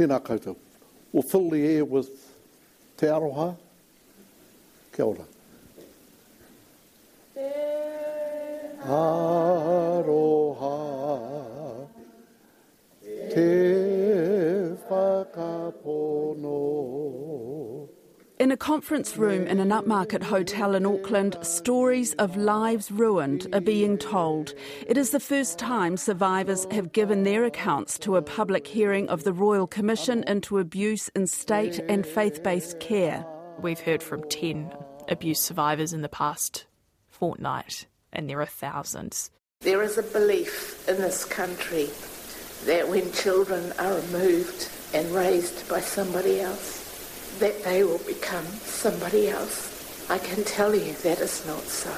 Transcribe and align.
Tēnā 0.00 0.16
koutou. 0.24 0.56
We'll 1.12 1.22
fill 1.22 1.50
the 1.50 1.60
air 1.60 1.84
with 1.84 2.08
Te 2.96 3.06
Aroha. 3.06 3.54
Kia 4.94 5.04
ora. 5.04 5.26
Aroha 8.80 10.78
Te 13.34 13.50
whakapono 14.88 16.69
In 18.50 18.54
a 18.54 18.56
conference 18.56 19.16
room 19.16 19.46
in 19.46 19.60
an 19.60 19.68
upmarket 19.68 20.24
hotel 20.24 20.74
in 20.74 20.84
Auckland, 20.84 21.36
stories 21.40 22.14
of 22.14 22.36
lives 22.36 22.90
ruined 22.90 23.46
are 23.52 23.60
being 23.60 23.96
told. 23.96 24.54
It 24.88 24.98
is 24.98 25.10
the 25.10 25.20
first 25.20 25.56
time 25.56 25.96
survivors 25.96 26.66
have 26.72 26.90
given 26.90 27.22
their 27.22 27.44
accounts 27.44 27.96
to 28.00 28.16
a 28.16 28.22
public 28.22 28.66
hearing 28.66 29.08
of 29.08 29.22
the 29.22 29.32
Royal 29.32 29.68
Commission 29.68 30.24
into 30.26 30.58
Abuse 30.58 31.08
in 31.10 31.28
State 31.28 31.78
and 31.88 32.04
Faith 32.04 32.42
Based 32.42 32.80
Care. 32.80 33.24
We've 33.60 33.78
heard 33.78 34.02
from 34.02 34.28
10 34.28 34.74
abuse 35.06 35.40
survivors 35.40 35.92
in 35.92 36.02
the 36.02 36.08
past 36.08 36.66
fortnight, 37.06 37.86
and 38.12 38.28
there 38.28 38.40
are 38.40 38.46
thousands. 38.46 39.30
There 39.60 39.84
is 39.84 39.96
a 39.96 40.02
belief 40.02 40.88
in 40.88 40.96
this 40.96 41.24
country 41.24 41.88
that 42.64 42.88
when 42.88 43.12
children 43.12 43.72
are 43.78 43.94
removed 43.94 44.68
and 44.92 45.08
raised 45.12 45.68
by 45.68 45.78
somebody 45.78 46.40
else, 46.40 46.79
that 47.38 47.62
they 47.64 47.84
will 47.84 47.98
become 47.98 48.44
somebody 48.44 49.28
else. 49.28 50.10
I 50.10 50.18
can 50.18 50.42
tell 50.44 50.74
you 50.74 50.92
that 50.94 51.20
is 51.20 51.46
not 51.46 51.62
so. 51.62 51.92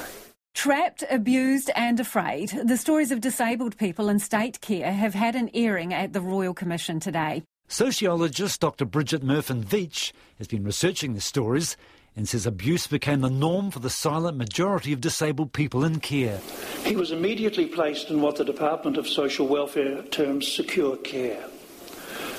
Trapped, 0.53 1.03
abused, 1.09 1.71
and 1.75 1.99
afraid, 1.99 2.49
the 2.63 2.77
stories 2.77 3.11
of 3.11 3.21
disabled 3.21 3.75
people 3.77 4.07
in 4.07 4.19
state 4.19 4.61
care 4.61 4.91
have 4.91 5.15
had 5.15 5.35
an 5.35 5.49
airing 5.53 5.93
at 5.93 6.13
the 6.13 6.21
Royal 6.21 6.53
Commission 6.53 6.99
today. 6.99 7.43
Sociologist 7.67 8.61
Dr. 8.61 8.85
Brigit 8.85 9.21
Mirfin-Veitch 9.21 10.11
has 10.37 10.47
been 10.47 10.63
researching 10.63 11.15
the 11.15 11.21
stories 11.21 11.75
and 12.15 12.29
says 12.29 12.45
abuse 12.45 12.85
became 12.85 13.21
the 13.21 13.29
norm 13.29 13.71
for 13.71 13.79
the 13.79 13.89
silent 13.89 14.37
majority 14.37 14.93
of 14.93 15.01
disabled 15.01 15.53
people 15.53 15.83
in 15.83 15.99
care. 15.99 16.39
He 16.83 16.95
was 16.95 17.11
immediately 17.11 17.65
placed 17.65 18.11
in 18.11 18.21
what 18.21 18.35
the 18.35 18.45
Department 18.45 18.97
of 18.97 19.07
Social 19.07 19.47
Welfare 19.47 20.03
terms 20.03 20.47
secure 20.47 20.97
care, 20.97 21.41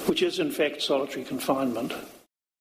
which 0.07 0.23
is 0.23 0.39
in 0.39 0.53
fact 0.53 0.83
solitary 0.83 1.25
confinement. 1.25 1.93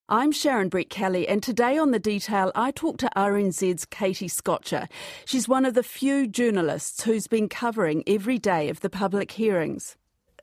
I'm 0.10 0.34
Sharon 0.34 0.70
Brettkelly, 0.70 1.26
and 1.30 1.42
today 1.42 1.78
on 1.78 1.92
The 1.92 2.00
Detail, 2.00 2.52
I 2.56 2.72
talk 2.72 2.98
to 2.98 3.10
RNZ's 3.16 3.86
Katie 3.86 4.28
Scotcher. 4.28 4.90
She's 5.24 5.48
one 5.48 5.64
of 5.64 5.76
the 5.76 5.84
few 5.84 6.28
journalists 6.28 7.04
who's 7.04 7.28
been 7.28 7.48
covering 7.48 8.04
every 8.06 8.38
day 8.38 8.68
of 8.68 8.82
the 8.82 8.90
public 8.90 9.32
hearings. 9.32 9.96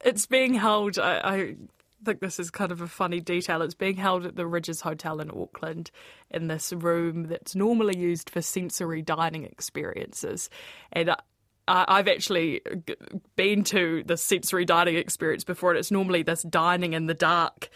It's 0.03 0.25
being 0.25 0.55
held, 0.55 0.99
I, 0.99 1.21
I 1.23 1.57
think 2.07 2.21
this 2.21 2.41
is 2.41 2.51
kind 2.51 2.73
of 2.73 2.81
a 2.81 2.87
funny 2.87 3.21
detail. 3.21 3.61
It's 3.61 3.75
being 3.75 3.97
held 3.97 4.25
at 4.25 4.37
the 4.37 4.45
Rydges 4.45 4.81
Hotel 4.81 5.21
in 5.21 5.31
Auckland 5.31 5.91
in 6.31 6.49
this 6.49 6.73
room 6.73 7.25
that's 7.25 7.55
normally 7.55 7.99
used 7.99 8.31
for 8.31 8.41
sensory 8.41 9.03
dining 9.03 9.45
experiences. 9.45 10.49
And 10.91 11.15
I've 11.69 12.09
actually 12.09 12.63
been 13.37 13.63
to 13.65 14.05
the 14.05 14.17
sensory 14.17 14.65
dining 14.65 14.97
experience 14.97 15.45
before, 15.45 15.73
and 15.73 15.79
it's 15.79 15.91
normally 15.91 16.23
this 16.23 16.45
dining 16.45 16.95
in 16.95 17.09
the 17.09 17.15
dark 17.15 17.69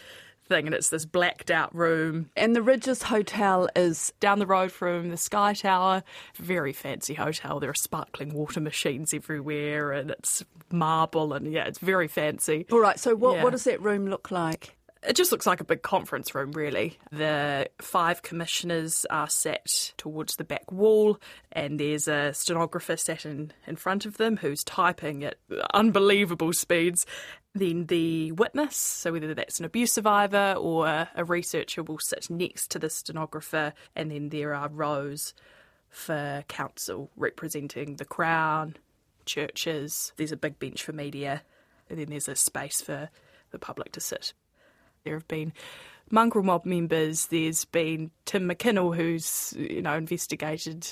thing, 0.47 0.65
and 0.65 0.75
it's 0.75 0.89
this 0.89 1.05
blacked 1.05 1.49
out 1.51 1.73
room. 1.75 2.29
And 2.35 2.55
the 2.55 2.59
Rydges 2.61 3.03
Hotel 3.03 3.67
is 3.75 4.13
down 4.19 4.39
the 4.39 4.45
road 4.45 4.71
from 4.71 5.09
the 5.09 5.17
Sky 5.17 5.53
Tower. 5.53 6.03
Very 6.35 6.73
fancy 6.73 7.13
hotel. 7.15 7.59
There 7.59 7.69
are 7.69 7.73
sparkling 7.73 8.33
water 8.33 8.59
machines 8.61 9.13
everywhere, 9.13 9.91
and 9.91 10.11
it's 10.11 10.43
marble, 10.71 11.33
and 11.33 11.51
yeah, 11.51 11.65
it's 11.65 11.79
very 11.79 12.07
fancy. 12.07 12.65
All 12.71 12.79
right. 12.79 12.99
So 12.99 13.15
what 13.15 13.37
Yeah. 13.37 13.43
what 13.43 13.51
does 13.51 13.63
that 13.65 13.81
room 13.81 14.07
look 14.07 14.31
like? 14.31 14.75
It 15.07 15.15
just 15.15 15.31
looks 15.31 15.45
like 15.45 15.61
a 15.61 15.65
big 15.65 15.81
conference 15.81 16.33
room, 16.33 16.51
really. 16.51 16.97
The 17.11 17.69
five 17.79 18.21
commissioners 18.23 19.05
are 19.09 19.29
sat 19.29 19.93
towards 19.97 20.35
the 20.35 20.43
back 20.43 20.71
wall, 20.71 21.19
and 21.51 21.79
there's 21.79 22.07
a 22.07 22.33
stenographer 22.33 22.97
sat 22.97 23.25
in, 23.25 23.53
in 23.67 23.75
front 23.75 24.05
of 24.05 24.17
them 24.17 24.37
who's 24.37 24.63
typing 24.63 25.23
at 25.23 25.35
unbelievable 25.73 26.53
speeds. 26.53 27.05
Then 27.53 27.85
the 27.85 28.31
witness, 28.33 28.75
so 28.75 29.13
whether 29.13 29.33
that's 29.33 29.59
an 29.59 29.65
abuse 29.65 29.93
survivor 29.93 30.55
or 30.57 31.07
a 31.15 31.23
researcher, 31.23 31.83
will 31.83 31.99
sit 31.99 32.29
next 32.29 32.71
to 32.71 32.79
the 32.79 32.89
stenographer, 32.89 33.73
and 33.95 34.11
then 34.11 34.29
there 34.29 34.53
are 34.53 34.69
rows 34.69 35.33
for 35.89 36.43
counsel 36.47 37.11
representing 37.15 37.95
the 37.95 38.05
Crown, 38.05 38.75
churches. 39.25 40.11
There's 40.17 40.31
a 40.31 40.37
big 40.37 40.59
bench 40.59 40.83
for 40.83 40.93
media, 40.93 41.43
and 41.89 41.99
then 41.99 42.07
there's 42.09 42.27
a 42.27 42.35
space 42.35 42.81
for 42.81 43.09
the 43.51 43.59
public 43.59 43.91
to 43.93 44.01
sit. 44.01 44.33
There 45.05 45.13
have 45.13 45.27
been 45.27 45.53
mongrel 46.09 46.43
mob 46.43 46.65
members. 46.65 47.27
There's 47.27 47.63
been 47.65 48.11
Tim 48.25 48.49
McKinnell, 48.49 48.95
who's 48.95 49.53
you 49.55 49.81
know 49.81 49.93
investigated 49.95 50.87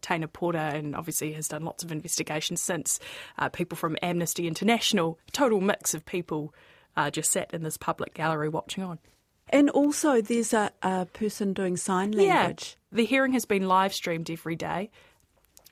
Teina 0.00 0.26
Pora 0.26 0.74
and 0.74 0.96
obviously 0.96 1.32
has 1.34 1.48
done 1.48 1.64
lots 1.64 1.84
of 1.84 1.92
investigations 1.92 2.62
since. 2.62 2.98
Uh, 3.38 3.48
people 3.48 3.76
from 3.76 3.96
Amnesty 4.02 4.46
International, 4.46 5.18
total 5.32 5.60
mix 5.60 5.94
of 5.94 6.04
people 6.04 6.54
uh, 6.96 7.10
just 7.10 7.30
sat 7.30 7.52
in 7.52 7.62
this 7.62 7.76
public 7.76 8.14
gallery 8.14 8.48
watching 8.48 8.82
on. 8.82 8.98
And 9.50 9.70
also, 9.70 10.20
there's 10.20 10.52
a, 10.52 10.70
a 10.82 11.06
person 11.06 11.52
doing 11.52 11.76
sign 11.76 12.12
language. 12.12 12.76
Yeah, 12.90 12.96
the 12.96 13.04
hearing 13.04 13.32
has 13.32 13.44
been 13.44 13.66
live 13.66 13.94
streamed 13.94 14.30
every 14.30 14.56
day, 14.56 14.90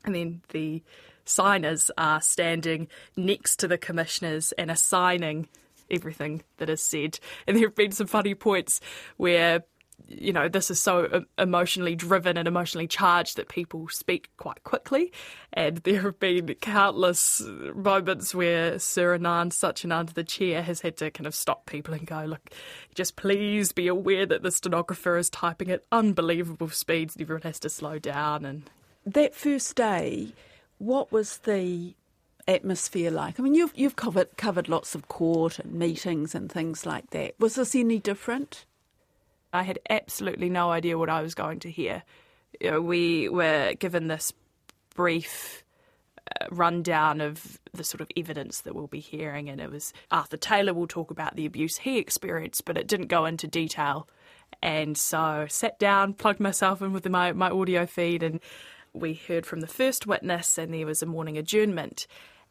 and 0.05 0.15
then 0.15 0.43
the 0.51 0.83
signers 1.27 1.91
are 1.99 2.21
standing 2.21 2.89
next 3.17 3.57
to 3.57 3.69
the 3.69 3.77
commissioners 3.77 4.53
and 4.53 4.71
are 4.71 4.77
signing 4.77 5.49
everything 5.91 6.43
that 6.59 6.71
is 6.71 6.83
said. 6.83 7.19
And 7.47 7.57
there 7.57 7.67
have 7.67 7.75
been 7.75 7.93
some 7.93 8.07
funny 8.07 8.35
points 8.35 8.81
where. 9.17 9.65
You 10.09 10.33
know, 10.33 10.47
this 10.47 10.71
is 10.71 10.81
so 10.81 11.25
emotionally 11.39 11.97
driven 11.97 12.37
and 12.37 12.47
emotionally 12.47 12.87
charged 12.87 13.39
that 13.39 13.49
people 13.49 13.89
speak 13.89 14.29
quite 14.37 14.63
quickly. 14.63 15.11
And 15.55 15.79
there 15.79 16.03
have 16.03 16.21
been 16.21 16.55
countless 16.61 17.43
moments 17.75 18.35
where 18.35 18.79
Sir 18.79 19.19
Anand 19.19 19.53
Satyanand, 19.53 20.13
the 20.13 20.23
chair, 20.23 20.63
has 20.63 20.83
had 20.83 20.99
to 20.99 21.11
kind 21.11 21.27
of 21.27 21.35
stop 21.35 21.65
people 21.65 21.95
and 21.95 22.07
go, 22.07 22.25
look, 22.25 22.51
just 22.95 23.17
please 23.17 23.73
be 23.73 23.89
aware 23.89 24.27
that 24.27 24.43
the 24.43 24.51
stenographer 24.53 25.17
is 25.17 25.31
typing 25.31 25.71
at 25.71 25.83
unbelievable 25.91 26.69
speeds 26.69 27.17
and 27.17 27.23
everyone 27.23 27.43
has 27.43 27.59
to 27.61 27.71
slow 27.71 27.99
down. 27.99 28.45
And 28.45 28.71
That 29.07 29.35
first 29.35 29.75
day, 29.77 30.35
what 30.77 31.11
was 31.11 31.39
the 31.39 31.95
atmosphere 32.49 33.11
like? 33.11 33.39
I 33.39 33.43
mean, 33.43 33.55
you've 33.55 33.73
you've 33.75 33.97
covered 33.97 34.37
covered 34.37 34.69
lots 34.69 34.95
of 34.95 35.09
court 35.09 35.59
and 35.59 35.73
meetings 35.73 36.35
and 36.35 36.51
things 36.51 36.87
like 36.87 37.11
that. 37.11 37.35
Was 37.39 37.55
this 37.57 37.75
any 37.75 37.99
different? 37.99 38.65
I 39.53 39.63
had 39.63 39.79
absolutely 39.89 40.51
no 40.51 40.71
idea 40.71 40.99
what 40.99 41.09
I 41.09 41.23
was 41.23 41.35
going 41.35 41.61
to 41.61 41.71
hear. 41.71 42.03
You 42.61 42.73
know, 42.73 42.81
we 42.81 43.29
were 43.29 43.75
given 43.75 44.09
this 44.09 44.33
brief 44.95 45.65
uh, 46.41 46.47
rundown 46.51 47.21
of 47.21 47.59
the 47.73 47.85
sort 47.85 48.01
of 48.01 48.11
evidence 48.17 48.61
that 48.63 48.75
we'll 48.75 48.87
be 48.87 49.01
hearing, 49.01 49.49
and 49.49 49.61
it 49.61 49.71
was 49.71 49.93
Arthur 50.11 50.37
Taylor 50.37 50.75
will 50.75 50.89
talk 50.89 51.11
about 51.11 51.37
the 51.37 51.47
abuse 51.47 51.79
he 51.79 51.99
experienced, 51.99 52.65
but 52.65 52.77
it 52.77 52.87
didn't 52.87 53.07
go 53.07 53.25
into 53.25 53.47
detail. 53.47 54.09
And 54.63 54.97
so 54.97 55.47
sat 55.49 55.79
down, 55.79 56.15
plugged 56.15 56.41
myself 56.41 56.81
in 56.83 56.93
with 56.93 57.09
my, 57.09 57.33
my 57.33 57.51
audio 57.51 57.87
feed, 57.87 58.23
and 58.23 58.41
we 58.93 59.15
heard 59.15 59.47
from 59.47 59.61
the 59.61 59.67
first 59.67 60.07
witness, 60.07 60.59
and 60.59 60.73
there 60.73 60.87
was 60.87 61.03
a 61.03 61.07
morning 61.07 61.37
adjournment. 61.37 62.07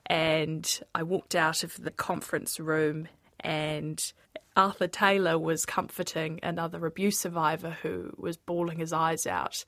And 0.08 0.80
I 0.94 1.04
walked 1.04 1.36
out 1.36 1.64
of 1.64 1.82
the 1.82 1.92
conference 1.92 2.60
room, 2.60 3.08
and 3.40 4.14
Arthur 4.56 4.88
Taylor 4.88 5.38
was 5.38 5.66
comforting 5.66 6.40
another 6.44 6.86
abuse 6.86 7.20
survivor 7.20 7.78
who 7.82 8.14
was 8.18 8.38
bawling 8.38 8.80
his 8.80 8.94
eyes 8.94 9.26
out. 9.26 9.66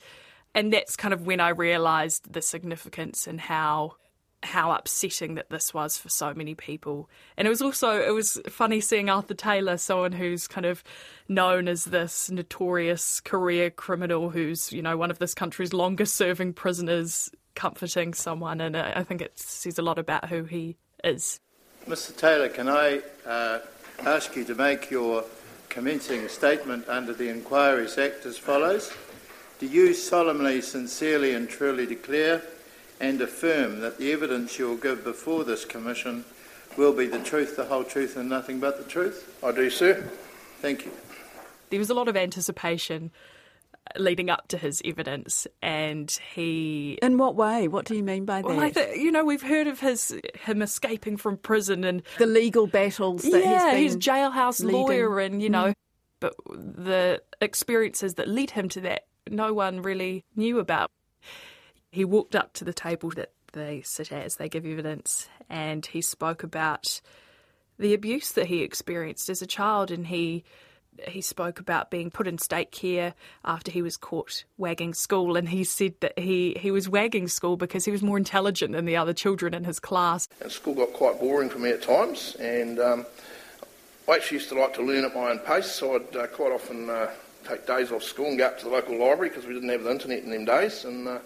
And 0.55 0.71
that's 0.71 0.95
kind 0.95 1.13
of 1.13 1.25
when 1.25 1.39
I 1.39 1.49
realised 1.49 2.31
the 2.31 2.41
significance 2.41 3.27
and 3.27 3.39
how 3.39 3.95
how 4.43 4.71
upsetting 4.71 5.33
that 5.33 5.49
this 5.49 5.73
was 5.73 5.97
for 5.97 6.09
so 6.09 6.31
many 6.33 6.53
people. 6.53 7.09
And 7.37 7.47
it 7.47 7.49
was 7.49 7.61
also 7.61 8.01
it 8.01 8.13
was 8.13 8.39
funny 8.47 8.81
seeing 8.81 9.09
Arthur 9.09 9.33
Taylor, 9.33 9.77
someone 9.77 10.11
who's 10.11 10.47
kind 10.47 10.65
of 10.65 10.83
known 11.27 11.67
as 11.67 11.85
this 11.85 12.29
notorious 12.29 13.19
career 13.19 13.69
criminal 13.69 14.29
who's, 14.29 14.71
you 14.71 14.81
know, 14.81 14.95
one 14.95 15.11
of 15.11 15.19
this 15.19 15.33
country's 15.33 15.73
longest 15.73 16.15
serving 16.15 16.53
prisoners 16.53 17.31
comforting 17.57 18.13
someone 18.13 18.61
and 18.61 18.77
I 18.77 18.93
I 18.97 19.03
think 19.03 19.21
it 19.21 19.37
says 19.37 19.77
a 19.79 19.81
lot 19.81 19.97
about 19.97 20.29
who 20.29 20.43
he 20.43 20.77
is. 21.03 21.39
Mr 21.87 22.15
Taylor, 22.15 22.49
can 22.49 22.69
I 22.69 23.01
uh, 23.25 23.59
ask 24.05 24.35
you 24.35 24.45
to 24.45 24.55
make 24.55 24.91
your 24.91 25.23
commencing 25.69 26.27
statement 26.27 26.87
under 26.87 27.13
the 27.13 27.29
Inquiries 27.29 27.97
Act 27.97 28.25
as 28.25 28.37
follows? 28.37 28.93
Do 29.59 29.65
you 29.65 29.93
solemnly, 29.93 30.61
sincerely 30.61 31.33
and 31.33 31.49
truly 31.49 31.85
declare 31.87 32.43
and 32.99 33.19
affirm 33.21 33.79
that 33.79 33.97
the 33.97 34.11
evidence 34.11 34.59
you 34.59 34.67
will 34.67 34.77
give 34.77 35.03
before 35.03 35.43
this 35.43 35.65
Commission 35.65 36.25
will 36.77 36.93
be 36.93 37.07
the 37.07 37.19
truth, 37.19 37.55
the 37.55 37.65
whole 37.65 37.83
truth 37.83 38.17
and 38.17 38.29
nothing 38.29 38.59
but 38.59 38.77
the 38.77 38.89
truth? 38.89 39.35
I 39.43 39.51
do, 39.51 39.69
sir. 39.69 40.07
Thank 40.61 40.85
you. 40.85 40.91
there 41.69 41.79
was 41.79 41.89
a 41.89 41.93
lot 41.95 42.07
of 42.07 42.15
anticipation 42.15 43.11
leading 43.97 44.29
up 44.29 44.47
to 44.49 44.57
his 44.57 44.81
evidence, 44.83 45.47
and 45.61 46.11
he. 46.33 46.97
In 47.01 47.17
what 47.17 47.35
way? 47.35 47.67
What 47.67 47.85
do 47.85 47.95
you 47.95 48.03
mean 48.03 48.25
by 48.25 48.41
that? 48.41 48.47
Well, 48.47 48.59
I 48.59 48.71
th- 48.71 48.97
you 48.97 49.11
know, 49.11 49.23
we've 49.23 49.41
heard 49.41 49.67
of 49.67 49.79
his 49.79 50.15
him 50.41 50.61
escaping 50.61 51.17
from 51.17 51.37
prison 51.37 51.83
and 51.83 52.03
the 52.17 52.25
legal 52.25 52.67
battles 52.67 53.23
that 53.23 53.43
yeah, 53.43 53.75
he's 53.75 53.95
jailhouse 53.95 54.61
leading. 54.61 54.81
lawyer, 54.81 55.19
and 55.19 55.41
you 55.41 55.49
know, 55.49 55.67
mm. 55.67 55.75
but 56.19 56.35
the 56.47 57.21
experiences 57.41 58.15
that 58.15 58.27
led 58.27 58.51
him 58.51 58.69
to 58.69 58.81
that, 58.81 59.05
no 59.29 59.53
one 59.53 59.81
really 59.81 60.25
knew 60.35 60.59
about. 60.59 60.91
He 61.91 62.05
walked 62.05 62.35
up 62.35 62.53
to 62.53 62.63
the 62.63 62.73
table 62.73 63.09
that 63.11 63.31
they 63.53 63.81
sit 63.83 64.11
at 64.11 64.25
as 64.25 64.35
they 64.35 64.49
give 64.49 64.65
evidence, 64.65 65.29
and 65.49 65.85
he 65.85 66.01
spoke 66.01 66.43
about 66.43 67.01
the 67.79 67.93
abuse 67.93 68.31
that 68.31 68.47
he 68.47 68.61
experienced 68.61 69.29
as 69.29 69.41
a 69.41 69.47
child, 69.47 69.91
and 69.91 70.07
he 70.07 70.43
he 71.07 71.21
spoke 71.21 71.59
about 71.59 71.91
being 71.91 72.11
put 72.11 72.27
in 72.27 72.37
state 72.37 72.71
care 72.71 73.13
after 73.45 73.71
he 73.71 73.81
was 73.81 73.97
caught 73.97 74.43
wagging 74.57 74.93
school, 74.93 75.37
and 75.37 75.49
he 75.49 75.63
said 75.63 75.93
that 76.01 76.17
he, 76.17 76.55
he 76.59 76.71
was 76.71 76.89
wagging 76.89 77.27
school 77.27 77.57
because 77.57 77.85
he 77.85 77.91
was 77.91 78.01
more 78.01 78.17
intelligent 78.17 78.73
than 78.73 78.85
the 78.85 78.95
other 78.95 79.13
children 79.13 79.53
in 79.53 79.63
his 79.63 79.79
class. 79.79 80.27
And 80.41 80.51
school 80.51 80.73
got 80.73 80.93
quite 80.93 81.19
boring 81.19 81.49
for 81.49 81.59
me 81.59 81.69
at 81.69 81.81
times, 81.81 82.35
and 82.39 82.79
um, 82.79 83.05
I 84.09 84.15
actually 84.15 84.37
used 84.37 84.49
to 84.49 84.59
like 84.59 84.73
to 84.75 84.81
learn 84.81 85.03
at 85.05 85.13
my 85.13 85.31
own 85.31 85.39
pace, 85.39 85.71
so 85.71 85.95
I'd 85.95 86.15
uh, 86.15 86.27
quite 86.27 86.51
often 86.51 86.89
uh, 86.89 87.11
take 87.47 87.67
days 87.67 87.91
off 87.91 88.03
school 88.03 88.27
and 88.27 88.37
go 88.37 88.47
up 88.47 88.57
to 88.59 88.65
the 88.65 88.71
local 88.71 88.97
library 88.97 89.29
because 89.29 89.45
we 89.45 89.53
didn't 89.53 89.69
have 89.69 89.83
the 89.83 89.91
internet 89.91 90.23
in 90.23 90.29
them 90.29 90.45
days, 90.45 90.85
and 90.85 91.07
uh, 91.07 91.19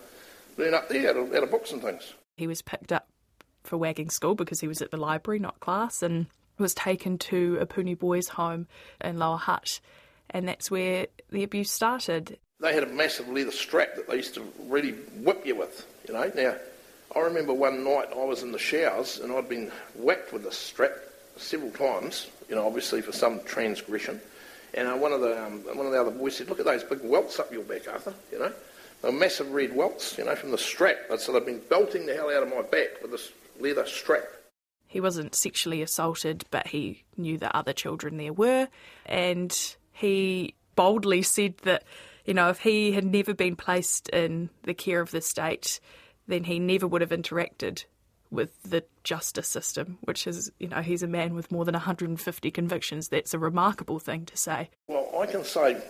learn 0.57 0.73
up 0.73 0.89
there 0.89 1.09
out 1.09 1.17
of, 1.17 1.33
out 1.33 1.43
of 1.43 1.51
books 1.51 1.71
and 1.71 1.81
things. 1.81 2.13
He 2.37 2.47
was 2.47 2.61
picked 2.61 2.91
up 2.91 3.07
for 3.63 3.77
wagging 3.77 4.09
school 4.09 4.35
because 4.35 4.59
he 4.59 4.67
was 4.67 4.81
at 4.81 4.91
the 4.91 4.97
library, 4.97 5.39
not 5.39 5.59
class, 5.59 6.01
and 6.01 6.27
was 6.61 6.73
taken 6.73 7.17
to 7.17 7.57
Epuni 7.61 7.97
boys' 7.97 8.29
home 8.29 8.67
in 9.01 9.19
Lower 9.19 9.37
Hutt, 9.37 9.79
and 10.29 10.47
that's 10.47 10.71
where 10.71 11.07
the 11.29 11.43
abuse 11.43 11.71
started. 11.71 12.37
They 12.59 12.73
had 12.73 12.83
a 12.83 12.87
massive 12.87 13.27
leather 13.27 13.51
strap 13.51 13.95
that 13.95 14.07
they 14.07 14.17
used 14.17 14.35
to 14.35 14.43
really 14.67 14.91
whip 14.91 15.45
you 15.45 15.55
with, 15.55 15.85
you 16.07 16.13
know. 16.13 16.31
Now, 16.35 16.55
I 17.15 17.19
remember 17.19 17.53
one 17.53 17.83
night 17.83 18.09
I 18.13 18.23
was 18.23 18.43
in 18.43 18.51
the 18.51 18.59
showers 18.59 19.19
and 19.19 19.33
I'd 19.33 19.49
been 19.49 19.71
whacked 19.95 20.31
with 20.31 20.43
this 20.43 20.57
strap 20.57 20.91
several 21.37 21.71
times, 21.71 22.27
you 22.47 22.55
know, 22.55 22.65
obviously 22.65 23.01
for 23.01 23.11
some 23.11 23.41
transgression. 23.43 24.21
And 24.73 24.87
uh, 24.87 24.95
one 24.95 25.11
of 25.11 25.21
the 25.21 25.43
um, 25.43 25.59
one 25.75 25.85
of 25.85 25.91
the 25.91 25.99
other 25.99 26.11
boys 26.11 26.37
said, 26.37 26.47
"Look 26.47 26.59
at 26.59 26.65
those 26.65 26.83
big 26.83 27.01
welts 27.03 27.39
up 27.39 27.51
your 27.51 27.63
back, 27.63 27.91
Arthur." 27.91 28.13
You 28.31 28.39
know, 28.39 28.53
they're 29.01 29.11
massive 29.11 29.51
red 29.51 29.75
welts, 29.75 30.17
you 30.17 30.23
know, 30.23 30.35
from 30.35 30.51
the 30.51 30.57
strap. 30.57 30.97
So 31.17 31.33
they've 31.33 31.45
been 31.45 31.61
belting 31.69 32.05
the 32.05 32.13
hell 32.13 32.29
out 32.29 32.43
of 32.43 32.49
my 32.49 32.61
back 32.61 33.01
with 33.01 33.11
this 33.11 33.31
leather 33.59 33.85
strap. 33.85 34.23
He 34.91 34.99
wasn't 34.99 35.35
sexually 35.35 35.81
assaulted, 35.81 36.43
but 36.51 36.67
he 36.67 37.05
knew 37.15 37.37
that 37.37 37.55
other 37.55 37.71
children 37.71 38.17
there 38.17 38.33
were, 38.33 38.67
and 39.05 39.57
he 39.93 40.53
boldly 40.75 41.21
said 41.21 41.57
that, 41.59 41.85
you 42.25 42.33
know, 42.33 42.49
if 42.49 42.59
he 42.59 42.91
had 42.91 43.05
never 43.05 43.33
been 43.33 43.55
placed 43.55 44.09
in 44.09 44.49
the 44.63 44.73
care 44.73 44.99
of 44.99 45.11
the 45.11 45.21
state, 45.21 45.79
then 46.27 46.43
he 46.43 46.59
never 46.59 46.85
would 46.85 46.99
have 46.99 47.11
interacted 47.11 47.85
with 48.31 48.61
the 48.63 48.83
justice 49.05 49.47
system, 49.47 49.97
which 50.01 50.27
is, 50.27 50.51
you 50.59 50.67
know, 50.67 50.81
he's 50.81 51.03
a 51.03 51.07
man 51.07 51.35
with 51.35 51.53
more 51.53 51.63
than 51.63 51.71
150 51.71 52.51
convictions. 52.51 53.07
That's 53.07 53.33
a 53.33 53.39
remarkable 53.39 53.99
thing 53.99 54.25
to 54.25 54.35
say. 54.35 54.69
Well, 54.89 55.09
I 55.17 55.25
can 55.25 55.45
say 55.45 55.81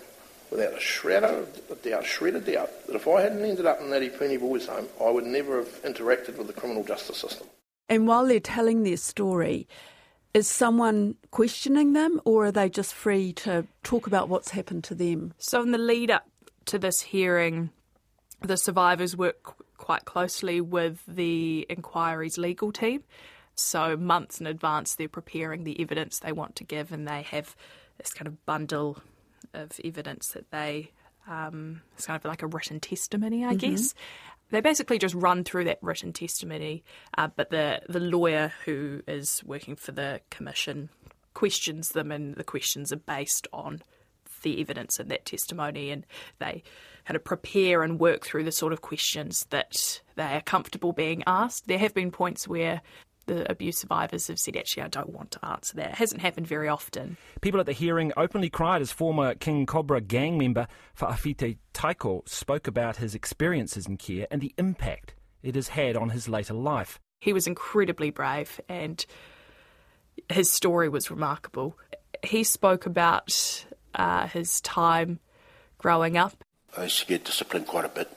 without 0.51 0.75
a 0.75 0.80
shred 0.80 1.24
of 1.24 1.81
doubt, 1.81 2.06
shred 2.06 2.36
of 2.36 2.45
doubt, 2.45 2.69
that 2.86 2.95
if 2.95 3.07
I 3.07 3.21
hadn't 3.21 3.44
ended 3.44 3.65
up 3.65 3.81
in 3.81 3.89
that 3.89 4.03
Epuni 4.03 4.39
boys' 4.39 4.68
home, 4.68 4.88
I 5.03 5.09
would 5.09 5.25
never 5.25 5.57
have 5.57 5.81
interacted 5.81 6.38
with 6.38 6.45
the 6.45 6.53
criminal 6.53 6.83
justice 6.83 7.18
system. 7.18 7.48
And 7.89 8.07
while 8.07 8.25
they're 8.25 8.39
telling 8.39 8.83
their 8.83 8.97
story, 8.97 9.67
is 10.33 10.47
someone 10.47 11.15
questioning 11.31 11.93
them 11.93 12.21
or 12.25 12.45
are 12.45 12.51
they 12.51 12.69
just 12.69 12.93
free 12.93 13.33
to 13.33 13.67
talk 13.83 14.07
about 14.07 14.29
what's 14.29 14.51
happened 14.51 14.83
to 14.85 14.95
them? 14.95 15.33
So, 15.37 15.61
in 15.61 15.71
the 15.71 15.77
lead 15.77 16.09
up 16.09 16.27
to 16.65 16.79
this 16.79 17.01
hearing, 17.01 17.69
the 18.41 18.57
survivors 18.57 19.15
work 19.15 19.55
quite 19.77 20.05
closely 20.05 20.61
with 20.61 21.01
the 21.07 21.65
inquiry's 21.69 22.37
legal 22.37 22.71
team. 22.71 23.03
So, 23.55 23.97
months 23.97 24.39
in 24.39 24.47
advance, 24.47 24.95
they're 24.95 25.09
preparing 25.09 25.63
the 25.63 25.79
evidence 25.81 26.19
they 26.19 26.31
want 26.31 26.55
to 26.57 26.63
give, 26.63 26.91
and 26.91 27.07
they 27.07 27.23
have 27.23 27.55
this 27.97 28.13
kind 28.13 28.27
of 28.27 28.45
bundle 28.45 28.99
of 29.53 29.71
evidence 29.83 30.29
that 30.29 30.49
they. 30.51 30.91
Um, 31.27 31.81
it's 31.95 32.07
kind 32.07 32.17
of 32.17 32.25
like 32.25 32.41
a 32.41 32.47
written 32.47 32.79
testimony, 32.79 33.45
I 33.45 33.49
mm-hmm. 33.49 33.57
guess. 33.57 33.93
They 34.51 34.62
basically 34.62 35.00
just 35.00 35.15
run 35.15 35.44
through 35.44 35.63
that 35.65 35.80
written 35.81 36.13
testimony, 36.13 36.83
uh, 37.18 37.30
but 37.36 37.50
the 37.50 37.81
the 37.88 38.00
lawyer 38.00 38.53
who 38.65 39.01
is 39.07 39.42
working 39.45 39.75
for 39.75 39.92
the 39.92 40.21
commission 40.30 40.89
questions 41.33 41.89
them, 41.89 42.12
and 42.12 42.36
the 42.36 42.44
questions 42.44 42.92
are 42.92 42.98
based 42.98 43.48
on 43.53 43.81
the 44.44 44.59
evidence 44.59 45.00
in 45.00 45.07
that 45.07 45.25
testimony, 45.25 45.89
and 45.92 46.06
they 46.39 46.63
kind 47.06 47.15
of 47.15 47.24
prepare 47.24 47.83
and 47.83 48.00
work 48.00 48.25
through 48.25 48.44
the 48.44 48.51
sort 48.51 48.74
of 48.74 48.81
questions 48.81 49.45
that 49.50 50.01
they 50.15 50.36
are 50.36 50.42
comfortable 50.42 50.94
being 50.94 51.24
asked. 51.25 51.68
There 51.68 51.80
have 51.80 51.94
been 51.94 52.12
points 52.12 52.48
where 52.48 52.81
the 53.31 53.49
abuse 53.49 53.77
survivors 53.77 54.27
have 54.27 54.37
said, 54.37 54.57
actually, 54.57 54.83
I 54.83 54.89
don't 54.89 55.09
want 55.09 55.31
to 55.31 55.45
answer 55.45 55.75
that. 55.77 55.91
It 55.91 55.95
hasn't 55.95 56.21
happened 56.21 56.47
very 56.47 56.67
often. 56.67 57.15
People 57.39 57.61
at 57.61 57.65
the 57.65 57.71
hearing 57.71 58.11
openly 58.17 58.49
cried 58.49 58.81
as 58.81 58.91
former 58.91 59.35
King 59.35 59.65
Cobra 59.65 60.01
gang 60.01 60.37
member 60.37 60.67
Fa'afete 60.99 61.57
Taito 61.73 62.27
spoke 62.27 62.67
about 62.67 62.97
his 62.97 63.15
experiences 63.15 63.87
in 63.87 63.95
care 63.95 64.27
and 64.29 64.41
the 64.41 64.53
impact 64.57 65.15
it 65.41 65.55
has 65.55 65.69
had 65.69 65.95
on 65.95 66.09
his 66.09 66.27
later 66.27 66.53
life. 66.53 66.99
He 67.21 67.31
was 67.31 67.47
incredibly 67.47 68.09
brave 68.09 68.59
and 68.67 69.05
his 70.29 70.51
story 70.51 70.89
was 70.89 71.09
remarkable. 71.09 71.77
He 72.23 72.43
spoke 72.43 72.85
about 72.85 73.65
uh, 73.95 74.27
his 74.27 74.59
time 74.59 75.19
growing 75.77 76.17
up. 76.17 76.43
I 76.77 76.83
used 76.83 76.99
to 76.99 77.05
get 77.05 77.23
disciplined 77.23 77.67
quite 77.67 77.85
a 77.85 77.89
bit. 77.89 78.09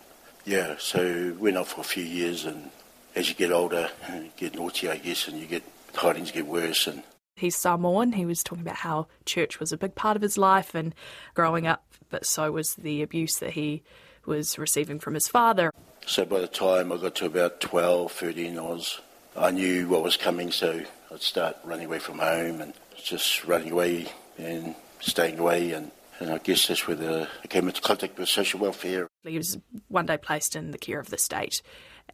Yeah, 0.44 0.74
so 0.78 1.36
went 1.38 1.56
off 1.56 1.68
for 1.74 1.82
a 1.82 1.84
few 1.84 2.04
years 2.04 2.44
and 2.44 2.70
as 3.14 3.28
you 3.28 3.34
get 3.34 3.52
older, 3.52 3.90
you 4.12 4.30
get 4.36 4.54
naughty, 4.54 4.88
I 4.88 4.96
guess, 4.96 5.28
and 5.28 5.38
you 5.38 5.46
get 5.46 5.62
tidings 5.92 6.32
get 6.32 6.46
worse. 6.46 6.86
And 6.86 7.02
he's 7.36 7.56
Samoan. 7.56 8.12
He 8.12 8.26
was 8.26 8.42
talking 8.42 8.62
about 8.62 8.76
how 8.76 9.06
church 9.24 9.60
was 9.60 9.72
a 9.72 9.76
big 9.76 9.94
part 9.94 10.16
of 10.16 10.22
his 10.22 10.36
life 10.36 10.74
and 10.74 10.94
growing 11.34 11.66
up, 11.66 11.84
but 12.10 12.26
so 12.26 12.52
was 12.52 12.74
the 12.74 13.02
abuse 13.02 13.38
that 13.38 13.50
he 13.50 13.82
was 14.26 14.58
receiving 14.58 14.98
from 14.98 15.14
his 15.14 15.28
father. 15.28 15.70
So 16.06 16.24
by 16.24 16.40
the 16.40 16.48
time 16.48 16.92
I 16.92 16.96
got 16.96 17.14
to 17.16 17.26
about 17.26 17.60
12, 17.60 18.12
13, 18.12 18.58
I 18.58 18.62
was 18.62 19.00
I 19.36 19.50
knew 19.50 19.88
what 19.88 20.02
was 20.02 20.16
coming, 20.16 20.52
so 20.52 20.82
I'd 21.12 21.22
start 21.22 21.56
running 21.64 21.86
away 21.86 21.98
from 21.98 22.18
home 22.18 22.60
and 22.60 22.72
just 23.02 23.44
running 23.44 23.72
away 23.72 24.06
and 24.38 24.74
staying 25.00 25.38
away 25.38 25.72
and 25.72 25.90
and 26.20 26.30
I 26.30 26.38
guess 26.38 26.68
that's 26.68 26.86
where 26.86 26.96
the, 26.96 27.28
I 27.42 27.46
came 27.48 27.66
into 27.66 27.80
contact 27.80 28.16
with 28.16 28.28
social 28.28 28.60
welfare. 28.60 29.08
He 29.24 29.36
was 29.36 29.58
one 29.88 30.06
day 30.06 30.16
placed 30.16 30.54
in 30.54 30.70
the 30.70 30.78
care 30.78 31.00
of 31.00 31.10
the 31.10 31.18
state 31.18 31.60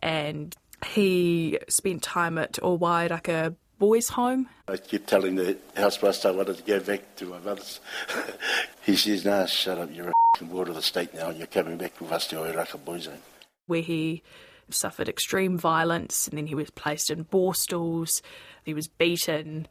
and 0.00 0.56
he 0.86 1.58
spent 1.68 2.02
time 2.02 2.38
at 2.38 2.54
Owairaka 2.54 3.54
boys' 3.78 4.10
home. 4.10 4.48
I 4.68 4.76
keep 4.76 5.06
telling 5.06 5.36
the 5.36 5.56
housemaster 5.74 6.26
I 6.26 6.32
wanted 6.32 6.58
to 6.58 6.62
go 6.62 6.80
back 6.80 7.16
to 7.16 7.26
my 7.26 7.38
mother's. 7.38 7.80
he 8.82 8.96
says, 8.96 9.24
nah, 9.24 9.46
shut 9.46 9.78
up, 9.78 9.88
you're 9.92 10.08
a 10.08 10.44
ward 10.44 10.68
of 10.68 10.74
the 10.74 10.82
state 10.82 11.14
now 11.14 11.30
and 11.30 11.38
you're 11.38 11.46
coming 11.46 11.76
back 11.76 12.00
with 12.00 12.12
us 12.12 12.26
to 12.28 12.36
Owairaka 12.36 12.84
boys' 12.84 13.06
home. 13.06 13.18
Where 13.66 13.82
he 13.82 14.22
suffered 14.68 15.08
extreme 15.08 15.58
violence 15.58 16.28
and 16.28 16.38
then 16.38 16.46
he 16.46 16.54
was 16.54 16.70
placed 16.70 17.10
in 17.10 17.24
Borstals, 17.24 18.20
he 18.64 18.74
was 18.74 18.86
beaten, 18.86 19.66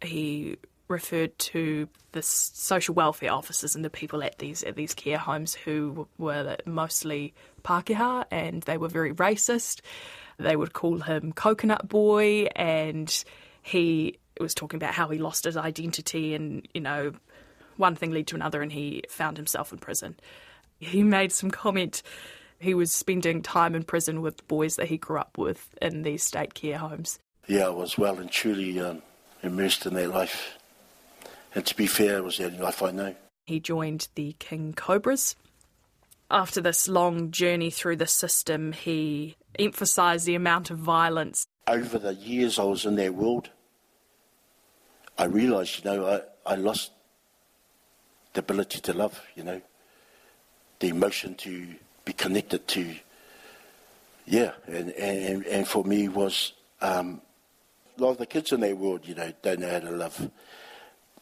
he 0.00 0.56
referred 0.88 1.38
to 1.38 1.88
the 2.12 2.22
social 2.22 2.94
welfare 2.94 3.32
officers 3.32 3.74
and 3.74 3.84
the 3.84 3.90
people 3.90 4.22
at 4.22 4.38
these 4.38 4.62
at 4.64 4.74
these 4.74 4.94
care 4.94 5.18
homes 5.18 5.54
who 5.54 6.08
were 6.16 6.56
mostly 6.64 7.34
Pākehā 7.62 8.24
and 8.30 8.62
they 8.62 8.78
were 8.78 8.88
very 8.88 9.12
racist. 9.12 9.80
They 10.38 10.56
would 10.56 10.72
call 10.72 11.00
him 11.00 11.32
Coconut 11.32 11.88
Boy, 11.88 12.46
and 12.54 13.24
he 13.62 14.18
was 14.40 14.54
talking 14.54 14.76
about 14.76 14.94
how 14.94 15.08
he 15.08 15.18
lost 15.18 15.44
his 15.44 15.56
identity, 15.56 16.34
and 16.34 16.66
you 16.72 16.80
know, 16.80 17.12
one 17.76 17.96
thing 17.96 18.12
led 18.12 18.28
to 18.28 18.36
another, 18.36 18.62
and 18.62 18.72
he 18.72 19.02
found 19.08 19.36
himself 19.36 19.72
in 19.72 19.78
prison. 19.78 20.16
He 20.78 21.02
made 21.02 21.32
some 21.32 21.50
comment. 21.50 22.02
He 22.60 22.74
was 22.74 22.92
spending 22.92 23.42
time 23.42 23.74
in 23.74 23.82
prison 23.82 24.20
with 24.20 24.46
boys 24.48 24.76
that 24.76 24.86
he 24.88 24.96
grew 24.96 25.18
up 25.18 25.38
with 25.38 25.68
in 25.82 26.02
these 26.02 26.22
state 26.22 26.54
care 26.54 26.78
homes. 26.78 27.18
Yeah, 27.46 27.66
I 27.66 27.70
was 27.70 27.96
well 27.96 28.18
and 28.18 28.30
truly 28.30 28.78
um, 28.80 29.02
immersed 29.42 29.86
in 29.86 29.94
their 29.94 30.08
life. 30.08 30.56
And 31.54 31.64
to 31.66 31.74
be 31.74 31.86
fair, 31.86 32.18
it 32.18 32.24
was 32.24 32.38
the 32.38 32.46
only 32.46 32.58
life 32.58 32.82
I 32.82 32.90
know. 32.90 33.14
He 33.46 33.60
joined 33.60 34.08
the 34.14 34.36
King 34.38 34.74
Cobras. 34.74 35.34
After 36.30 36.60
this 36.60 36.88
long 36.88 37.30
journey 37.30 37.70
through 37.70 37.96
the 37.96 38.06
system, 38.06 38.72
he 38.72 39.36
emphasise 39.58 40.24
the 40.24 40.34
amount 40.34 40.70
of 40.70 40.78
violence. 40.78 41.46
Over 41.66 41.98
the 41.98 42.14
years 42.14 42.58
I 42.58 42.64
was 42.64 42.86
in 42.86 42.96
their 42.96 43.12
world, 43.12 43.50
I 45.18 45.24
realised, 45.24 45.84
you 45.84 45.90
know, 45.90 46.06
I, 46.46 46.52
I 46.52 46.54
lost 46.54 46.92
the 48.32 48.40
ability 48.40 48.80
to 48.80 48.92
love, 48.92 49.20
you 49.34 49.44
know, 49.44 49.60
the 50.78 50.88
emotion 50.88 51.34
to 51.36 51.66
be 52.04 52.12
connected 52.12 52.68
to, 52.68 52.94
yeah, 54.26 54.52
and, 54.66 54.90
and, 54.92 55.44
and 55.46 55.66
for 55.66 55.84
me 55.84 56.08
was, 56.08 56.52
um, 56.80 57.20
a 57.98 58.02
lot 58.02 58.10
of 58.10 58.18
the 58.18 58.26
kids 58.26 58.52
in 58.52 58.60
their 58.60 58.76
world, 58.76 59.00
you 59.04 59.14
know, 59.14 59.32
don't 59.42 59.60
know 59.60 59.70
how 59.70 59.80
to 59.80 59.90
love. 59.90 60.30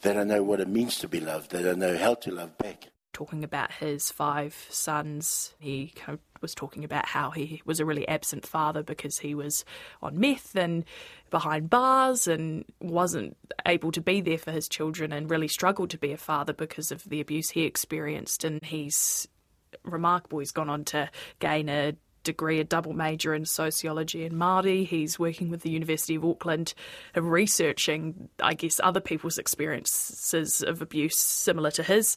They 0.01 0.13
don't 0.13 0.27
know 0.27 0.43
what 0.43 0.59
it 0.59 0.67
means 0.67 0.99
to 0.99 1.07
be 1.07 1.19
loved. 1.19 1.51
They 1.51 1.63
don't 1.63 1.79
know 1.79 1.97
how 1.97 2.13
to 2.13 2.31
love 2.31 2.57
back. 2.57 2.89
Talking 3.17 3.43
about 3.43 3.71
his 3.71 4.11
five 4.11 4.67
sons. 4.69 5.55
He 5.57 5.91
kind 5.95 6.19
of 6.19 6.39
was 6.39 6.53
talking 6.53 6.83
about 6.83 7.07
how 7.07 7.31
he 7.31 7.63
was 7.65 7.79
a 7.79 7.85
really 7.85 8.07
absent 8.07 8.45
father 8.45 8.83
because 8.83 9.17
he 9.17 9.33
was 9.33 9.65
on 10.03 10.19
meth 10.19 10.55
and 10.55 10.85
behind 11.31 11.67
bars 11.67 12.27
and 12.27 12.63
wasn't 12.79 13.35
able 13.65 13.91
to 13.91 14.01
be 14.01 14.21
there 14.21 14.37
for 14.37 14.51
his 14.51 14.69
children 14.69 15.11
and 15.11 15.31
really 15.31 15.47
struggled 15.47 15.89
to 15.89 15.97
be 15.97 16.11
a 16.11 16.17
father 16.17 16.53
because 16.53 16.91
of 16.91 17.05
the 17.05 17.19
abuse 17.19 17.49
he 17.49 17.63
experienced. 17.63 18.43
And 18.43 18.63
he's 18.63 19.27
remarkable. 19.83 20.37
He's 20.37 20.51
gone 20.51 20.69
on 20.69 20.85
to 20.85 21.09
gain 21.39 21.69
a 21.69 21.95
degree, 22.21 22.59
a 22.59 22.63
double 22.63 22.93
major 22.93 23.33
in 23.33 23.45
sociology 23.45 24.25
and 24.25 24.35
Māori. 24.35 24.85
He's 24.85 25.17
working 25.17 25.49
with 25.49 25.61
the 25.61 25.71
University 25.71 26.13
of 26.13 26.23
Auckland, 26.23 26.75
researching, 27.15 28.29
I 28.43 28.53
guess, 28.53 28.79
other 28.83 28.99
people's 28.99 29.39
experiences 29.39 30.61
of 30.61 30.83
abuse 30.83 31.17
similar 31.17 31.71
to 31.71 31.81
his. 31.81 32.15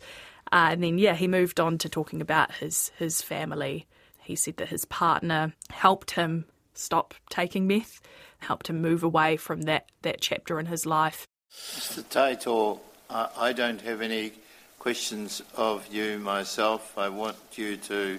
Uh, 0.52 0.70
and 0.72 0.82
then, 0.82 0.98
yeah, 0.98 1.14
he 1.14 1.28
moved 1.28 1.60
on 1.60 1.78
to 1.78 1.88
talking 1.88 2.20
about 2.20 2.52
his 2.52 2.90
his 2.98 3.22
family. 3.22 3.86
He 4.22 4.36
said 4.36 4.56
that 4.58 4.68
his 4.68 4.84
partner 4.84 5.54
helped 5.70 6.12
him 6.12 6.44
stop 6.74 7.14
taking 7.30 7.66
meth, 7.66 8.00
helped 8.38 8.68
him 8.68 8.80
move 8.80 9.02
away 9.02 9.36
from 9.36 9.62
that, 9.62 9.86
that 10.02 10.20
chapter 10.20 10.58
in 10.58 10.66
his 10.66 10.86
life. 10.86 11.26
Mr. 11.52 12.02
Taito, 12.04 12.78
I, 13.08 13.28
I 13.36 13.52
don't 13.52 13.80
have 13.82 14.00
any 14.00 14.32
questions 14.78 15.42
of 15.56 15.86
you 15.92 16.18
myself. 16.18 16.96
I 16.96 17.08
want 17.08 17.36
you 17.54 17.76
to 17.76 18.18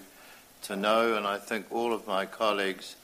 to 0.63 0.75
know, 0.75 1.15
and 1.15 1.25
I 1.25 1.39
think 1.39 1.65
all 1.71 1.91
of 1.91 2.05
my 2.05 2.25
colleagues 2.27 2.95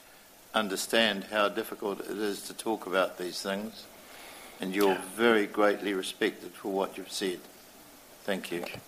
understand 0.54 1.24
how 1.24 1.48
difficult 1.48 2.00
it 2.00 2.16
is 2.16 2.42
to 2.42 2.54
talk 2.54 2.86
about 2.86 3.18
these 3.18 3.42
things, 3.42 3.84
and 4.60 4.74
you're 4.74 4.98
very 5.16 5.46
greatly 5.46 5.92
respected 5.92 6.52
for 6.52 6.68
what 6.68 6.96
you've 6.96 7.10
said. 7.10 7.40
Thank 8.22 8.52
you. 8.52 8.60
Carol. 8.60 8.80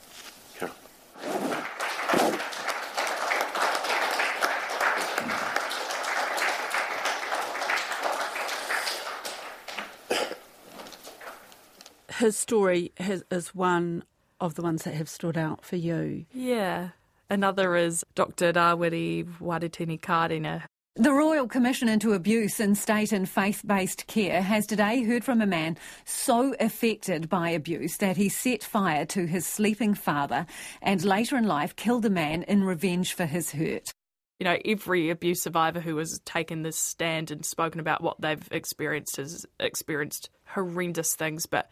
His 12.18 12.36
story 12.36 12.92
is 12.98 13.54
one 13.54 14.04
of 14.40 14.54
the 14.54 14.60
ones 14.60 14.82
that 14.82 14.92
have 14.92 15.08
stood 15.08 15.38
out 15.38 15.64
for 15.64 15.76
you. 15.76 16.26
Yeah. 16.34 16.90
Another 17.30 17.76
is 17.76 18.04
Dr. 18.14 18.52
Rawiri 18.52 19.24
Waretini-Karena. 19.40 20.64
The 21.00 21.14
Royal 21.14 21.48
Commission 21.48 21.88
into 21.88 22.12
Abuse 22.12 22.60
in 22.60 22.74
State 22.74 23.12
and 23.12 23.26
Faith 23.26 23.62
Based 23.66 24.06
Care 24.06 24.42
has 24.42 24.66
today 24.66 25.02
heard 25.02 25.24
from 25.24 25.40
a 25.40 25.46
man 25.46 25.78
so 26.04 26.54
affected 26.60 27.30
by 27.30 27.48
abuse 27.48 27.96
that 27.96 28.18
he 28.18 28.28
set 28.28 28.62
fire 28.62 29.06
to 29.06 29.24
his 29.24 29.46
sleeping 29.46 29.94
father 29.94 30.44
and 30.82 31.02
later 31.02 31.38
in 31.38 31.46
life 31.46 31.74
killed 31.74 32.04
a 32.04 32.10
man 32.10 32.42
in 32.42 32.64
revenge 32.64 33.14
for 33.14 33.24
his 33.24 33.52
hurt. 33.52 33.94
You 34.38 34.44
know, 34.44 34.58
every 34.62 35.08
abuse 35.08 35.42
survivor 35.42 35.80
who 35.80 35.96
has 35.96 36.20
taken 36.26 36.64
this 36.64 36.78
stand 36.78 37.30
and 37.30 37.46
spoken 37.46 37.80
about 37.80 38.02
what 38.02 38.20
they've 38.20 38.46
experienced 38.50 39.16
has 39.16 39.46
experienced 39.58 40.28
horrendous 40.48 41.16
things. 41.16 41.46
But 41.46 41.70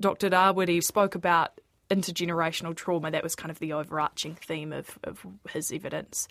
Dr. 0.00 0.30
Rawiri 0.30 0.80
spoke 0.84 1.16
about 1.16 1.60
intergenerational 1.90 2.76
trauma. 2.76 3.10
That 3.10 3.24
was 3.24 3.34
kind 3.34 3.50
of 3.50 3.58
the 3.58 3.72
overarching 3.72 4.36
theme 4.36 4.72
of, 4.72 4.96
of 5.02 5.26
his 5.50 5.72
evidence. 5.72 6.28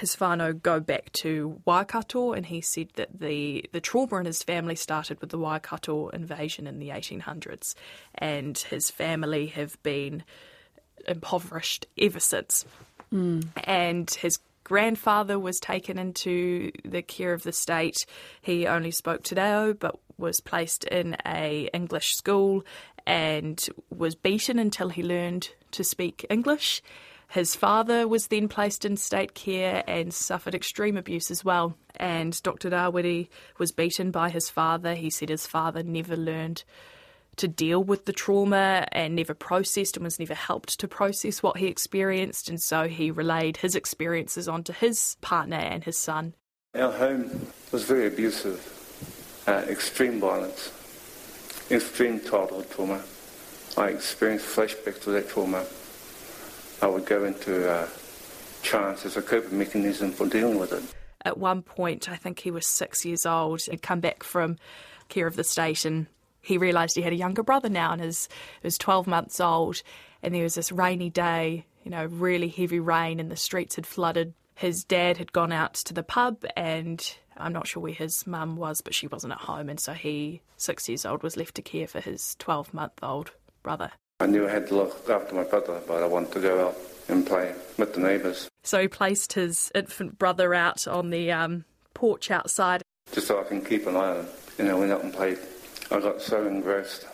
His 0.00 0.16
whānau 0.16 0.60
go 0.60 0.80
back 0.80 1.12
to 1.12 1.60
Waikato, 1.64 2.32
and 2.32 2.46
he 2.46 2.60
said 2.60 2.88
that 2.94 3.20
the, 3.20 3.64
the 3.72 3.80
trauma 3.80 4.16
in 4.16 4.26
his 4.26 4.42
family 4.42 4.74
started 4.74 5.20
with 5.20 5.30
the 5.30 5.38
Waikato 5.38 6.08
invasion 6.08 6.66
in 6.66 6.78
the 6.78 6.88
1800s, 6.88 7.74
and 8.14 8.56
his 8.56 8.90
family 8.90 9.48
have 9.48 9.80
been 9.82 10.24
impoverished 11.06 11.86
ever 11.98 12.20
since. 12.20 12.64
Mm. 13.12 13.48
And 13.64 14.10
his 14.10 14.38
grandfather 14.64 15.38
was 15.38 15.58
taken 15.60 15.98
into 15.98 16.72
the 16.84 17.02
care 17.02 17.34
of 17.34 17.42
the 17.42 17.52
state. 17.52 17.96
He 18.40 18.66
only 18.66 18.90
spoke 18.90 19.22
Te 19.22 19.34
Reo, 19.34 19.74
but 19.74 19.98
was 20.16 20.40
placed 20.40 20.84
in 20.84 21.16
a 21.26 21.68
English 21.74 22.14
school 22.14 22.64
and 23.06 23.68
was 23.90 24.14
beaten 24.14 24.58
until 24.58 24.88
he 24.88 25.02
learned 25.02 25.50
to 25.72 25.84
speak 25.84 26.24
English. 26.30 26.82
His 27.32 27.54
father 27.56 28.06
was 28.06 28.26
then 28.26 28.46
placed 28.46 28.84
in 28.84 28.96
state 28.96 29.34
care 29.34 29.82
and 29.86 30.12
suffered 30.12 30.54
extreme 30.54 30.96
abuse 30.96 31.30
as 31.30 31.44
well. 31.44 31.76
And 31.96 32.40
Dr. 32.42 32.70
Rawiri 32.70 33.28
was 33.58 33.72
beaten 33.72 34.10
by 34.10 34.28
his 34.28 34.50
father. 34.50 34.94
He 34.94 35.08
said 35.08 35.30
his 35.30 35.46
father 35.46 35.82
never 35.82 36.16
learned 36.16 36.64
to 37.36 37.48
deal 37.48 37.82
with 37.82 38.04
the 38.04 38.12
trauma 38.12 38.86
and 38.92 39.16
never 39.16 39.32
processed 39.32 39.96
and 39.96 40.04
was 40.04 40.18
never 40.18 40.34
helped 40.34 40.78
to 40.78 40.86
process 40.86 41.42
what 41.42 41.56
he 41.56 41.68
experienced. 41.68 42.50
And 42.50 42.60
so 42.60 42.86
he 42.86 43.10
relayed 43.10 43.56
his 43.56 43.74
experiences 43.74 44.46
onto 44.46 44.74
his 44.74 45.16
partner 45.22 45.56
and 45.56 45.84
his 45.84 45.98
son. 45.98 46.34
Our 46.74 46.92
home 46.92 47.48
was 47.70 47.84
very 47.84 48.08
abusive, 48.08 48.60
uh, 49.46 49.64
extreme 49.68 50.20
violence 50.20 50.70
extreme 51.70 52.20
childhood 52.20 52.70
trauma. 52.70 53.02
I 53.76 53.88
experienced 53.88 54.46
flashbacks 54.46 55.02
to 55.04 55.10
that 55.12 55.30
trauma. 55.30 55.64
I 56.82 56.86
would 56.86 57.06
go 57.06 57.24
into 57.24 57.70
uh, 57.70 57.86
a 57.86 58.64
trance 58.64 59.06
as 59.06 59.16
a 59.16 59.22
coping 59.22 59.56
mechanism 59.56 60.10
for 60.10 60.26
dealing 60.26 60.58
with 60.58 60.72
it. 60.72 60.82
At 61.24 61.38
one 61.38 61.62
point, 61.62 62.08
I 62.08 62.16
think 62.16 62.40
he 62.40 62.50
was 62.50 62.66
six 62.66 63.04
years 63.04 63.24
old, 63.24 63.62
and 63.70 63.80
come 63.80 64.00
back 64.00 64.24
from 64.24 64.56
care 65.08 65.28
of 65.28 65.36
the 65.36 65.44
state, 65.44 65.84
and 65.84 66.08
he 66.40 66.58
realised 66.58 66.96
he 66.96 67.02
had 67.02 67.12
a 67.12 67.16
younger 67.16 67.44
brother 67.44 67.68
now, 67.68 67.92
and 67.92 68.02
his 68.02 68.28
was 68.64 68.76
12 68.78 69.06
months 69.06 69.38
old. 69.38 69.82
And 70.24 70.34
there 70.34 70.42
was 70.42 70.56
this 70.56 70.72
rainy 70.72 71.08
day, 71.08 71.66
you 71.84 71.90
know, 71.92 72.04
really 72.06 72.48
heavy 72.48 72.80
rain, 72.80 73.20
and 73.20 73.30
the 73.30 73.36
streets 73.36 73.76
had 73.76 73.86
flooded. 73.86 74.34
His 74.56 74.82
dad 74.82 75.18
had 75.18 75.32
gone 75.32 75.52
out 75.52 75.74
to 75.74 75.94
the 75.94 76.02
pub, 76.02 76.44
and 76.56 77.16
I'm 77.36 77.52
not 77.52 77.68
sure 77.68 77.82
where 77.82 77.92
his 77.92 78.26
mum 78.26 78.56
was, 78.56 78.80
but 78.80 78.94
she 78.94 79.06
wasn't 79.06 79.34
at 79.34 79.40
home, 79.40 79.68
and 79.68 79.78
so 79.78 79.92
he, 79.92 80.42
six 80.56 80.88
years 80.88 81.06
old, 81.06 81.22
was 81.22 81.36
left 81.36 81.54
to 81.54 81.62
care 81.62 81.86
for 81.86 82.00
his 82.00 82.34
12 82.40 82.74
month 82.74 82.94
old 83.02 83.30
brother. 83.62 83.92
I 84.22 84.26
knew 84.26 84.46
I 84.46 84.52
had 84.52 84.68
to 84.68 84.76
look 84.76 85.10
after 85.10 85.34
my 85.34 85.42
brother, 85.42 85.80
but 85.84 86.00
I 86.00 86.06
wanted 86.06 86.30
to 86.34 86.40
go 86.40 86.68
out 86.68 86.76
and 87.08 87.26
play 87.26 87.52
with 87.76 87.94
the 87.94 88.00
neighbours. 88.00 88.48
So 88.62 88.80
he 88.80 88.86
placed 88.86 89.32
his 89.32 89.72
infant 89.74 90.16
brother 90.16 90.54
out 90.54 90.86
on 90.86 91.10
the 91.10 91.32
um, 91.32 91.64
porch 91.92 92.30
outside. 92.30 92.82
Just 93.10 93.26
so 93.26 93.40
I 93.40 93.42
can 93.42 93.64
keep 93.64 93.84
an 93.88 93.96
eye 93.96 94.10
on 94.10 94.16
him. 94.18 94.26
And 94.60 94.70
I 94.70 94.74
went 94.74 94.92
out 94.92 95.02
and 95.02 95.12
played. 95.12 95.38
I 95.90 95.98
got 95.98 96.22
so 96.22 96.46
engrossed 96.46 97.04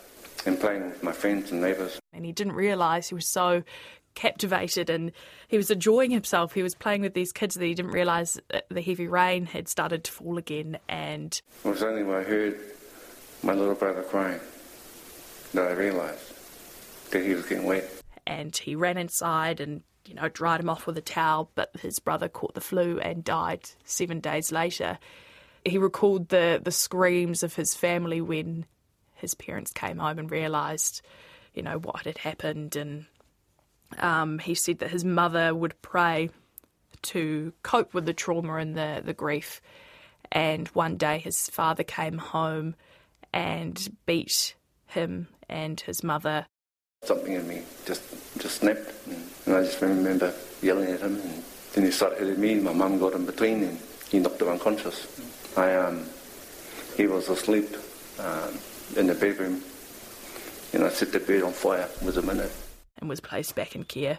in 0.45 0.59
playing 0.59 0.85
with 0.85 1.03
my 1.03 1.13
friends 1.13 1.51
and 1.51 1.63
neighbours. 1.63 1.99
And 2.13 2.27
he 2.27 2.33
didn't 2.33 2.53
realise 2.53 3.09
he 3.09 3.15
was 3.15 3.27
so 3.27 3.63
captivated 4.15 4.91
and 4.91 5.13
he 5.49 5.57
was 5.57 5.71
enjoying 5.71 6.11
himself. 6.11 6.53
He 6.53 6.63
was 6.63 6.75
playing 6.75 7.01
with 7.01 7.15
these 7.15 7.33
kids 7.33 7.55
that 7.55 7.65
he 7.65 7.73
didn't 7.73 7.93
realise 7.93 8.39
the 8.69 8.83
heavy 8.83 9.09
rain 9.09 9.47
had 9.47 9.67
started 9.69 10.05
to 10.05 10.13
fall 10.13 10.37
again. 10.37 10.79
And 10.91 11.41
it 11.65 11.69
was 11.69 11.83
only 11.83 12.03
when 12.03 12.19
I 12.19 12.23
heard 12.25 12.61
my 13.43 13.55
little 13.55 13.77
brother 13.77 14.03
crying 14.03 14.41
that 15.55 15.69
I 15.69 15.73
realised 15.73 16.35
that 17.11 17.25
he 17.25 17.35
was 17.35 17.47
getting 17.47 17.65
wet. 17.65 17.91
And 18.27 18.57
he 18.57 18.75
ran 18.75 18.99
inside 18.99 19.61
and 19.61 19.83
you 20.05 20.15
know 20.15 20.29
dried 20.29 20.61
him 20.61 20.71
off 20.71 20.87
with 20.87 20.99
a 20.99 21.03
towel, 21.03 21.51
but 21.55 21.71
his 21.81 21.99
brother 21.99 22.29
caught 22.29 22.55
the 22.55 22.61
flu 22.61 22.99
and 22.99 23.25
died 23.25 23.71
seven 23.85 24.21
days 24.21 24.53
later. 24.53 24.99
He 25.65 25.79
recalled 25.79 26.29
the 26.29 26.61
the 26.63 26.73
screams 26.73 27.43
of 27.43 27.55
his 27.55 27.75
family 27.75 28.21
when 28.21 28.67
his 29.15 29.35
parents 29.35 29.73
came 29.73 29.99
home 29.99 30.19
and 30.19 30.31
realised, 30.31 31.03
you 31.55 31.63
know, 31.63 31.79
what 31.79 32.05
had 32.05 32.19
happened 32.19 32.77
and 32.77 33.07
um, 33.99 34.39
he 34.39 34.55
said 34.55 34.79
that 34.79 34.91
his 34.91 35.05
mother 35.05 35.55
would 35.55 35.81
pray 35.83 36.31
to 37.03 37.53
cope 37.63 37.95
with 37.95 38.07
the 38.07 38.13
trauma 38.13 38.57
and 38.57 38.77
the, 38.77 39.03
the 39.05 39.15
grief. 39.15 39.61
And 40.31 40.69
one 40.69 40.97
day 40.97 41.19
his 41.19 41.49
father 41.49 41.85
came 41.85 42.19
home 42.19 42.75
and 43.33 43.97
beat 44.05 44.55
him 44.87 45.29
and 45.49 45.81
his 45.81 46.03
mother. 46.03 46.47
Something 47.03 47.35
in 47.35 47.49
me 47.49 47.63
just 47.87 48.03
just 48.39 48.57
snapped, 48.57 48.93
and 49.47 49.55
I 49.55 49.63
just 49.63 49.81
remember 49.81 50.35
yelling 50.61 50.91
at 50.91 51.01
him. 51.01 51.17
And 51.21 51.43
then 51.73 51.85
he 51.85 51.91
started 51.91 52.19
hitting 52.19 52.41
me. 52.41 52.55
My 52.57 52.73
mum 52.73 52.99
got 52.99 53.15
in 53.15 53.25
between, 53.25 53.63
and 53.63 53.79
he 54.11 54.19
knocked 54.19 54.43
him 54.43 54.49
unconscious. 54.49 55.07
I 55.57 55.75
um, 55.75 56.05
he 56.97 57.07
was 57.07 57.29
asleep 57.29 57.69
um, 58.19 58.59
in 58.97 59.07
the 59.07 59.15
bedroom, 59.15 59.63
and 60.73 60.85
I 60.85 60.89
set 60.91 61.13
the 61.13 61.21
bed 61.21 61.43
on 61.43 61.53
fire 61.53 61.89
within 62.05 62.25
a 62.25 62.27
minute 62.27 62.53
and 63.01 63.09
was 63.09 63.21
placed 63.21 63.55
back 63.55 63.75
in 63.75 63.85
care. 63.85 64.19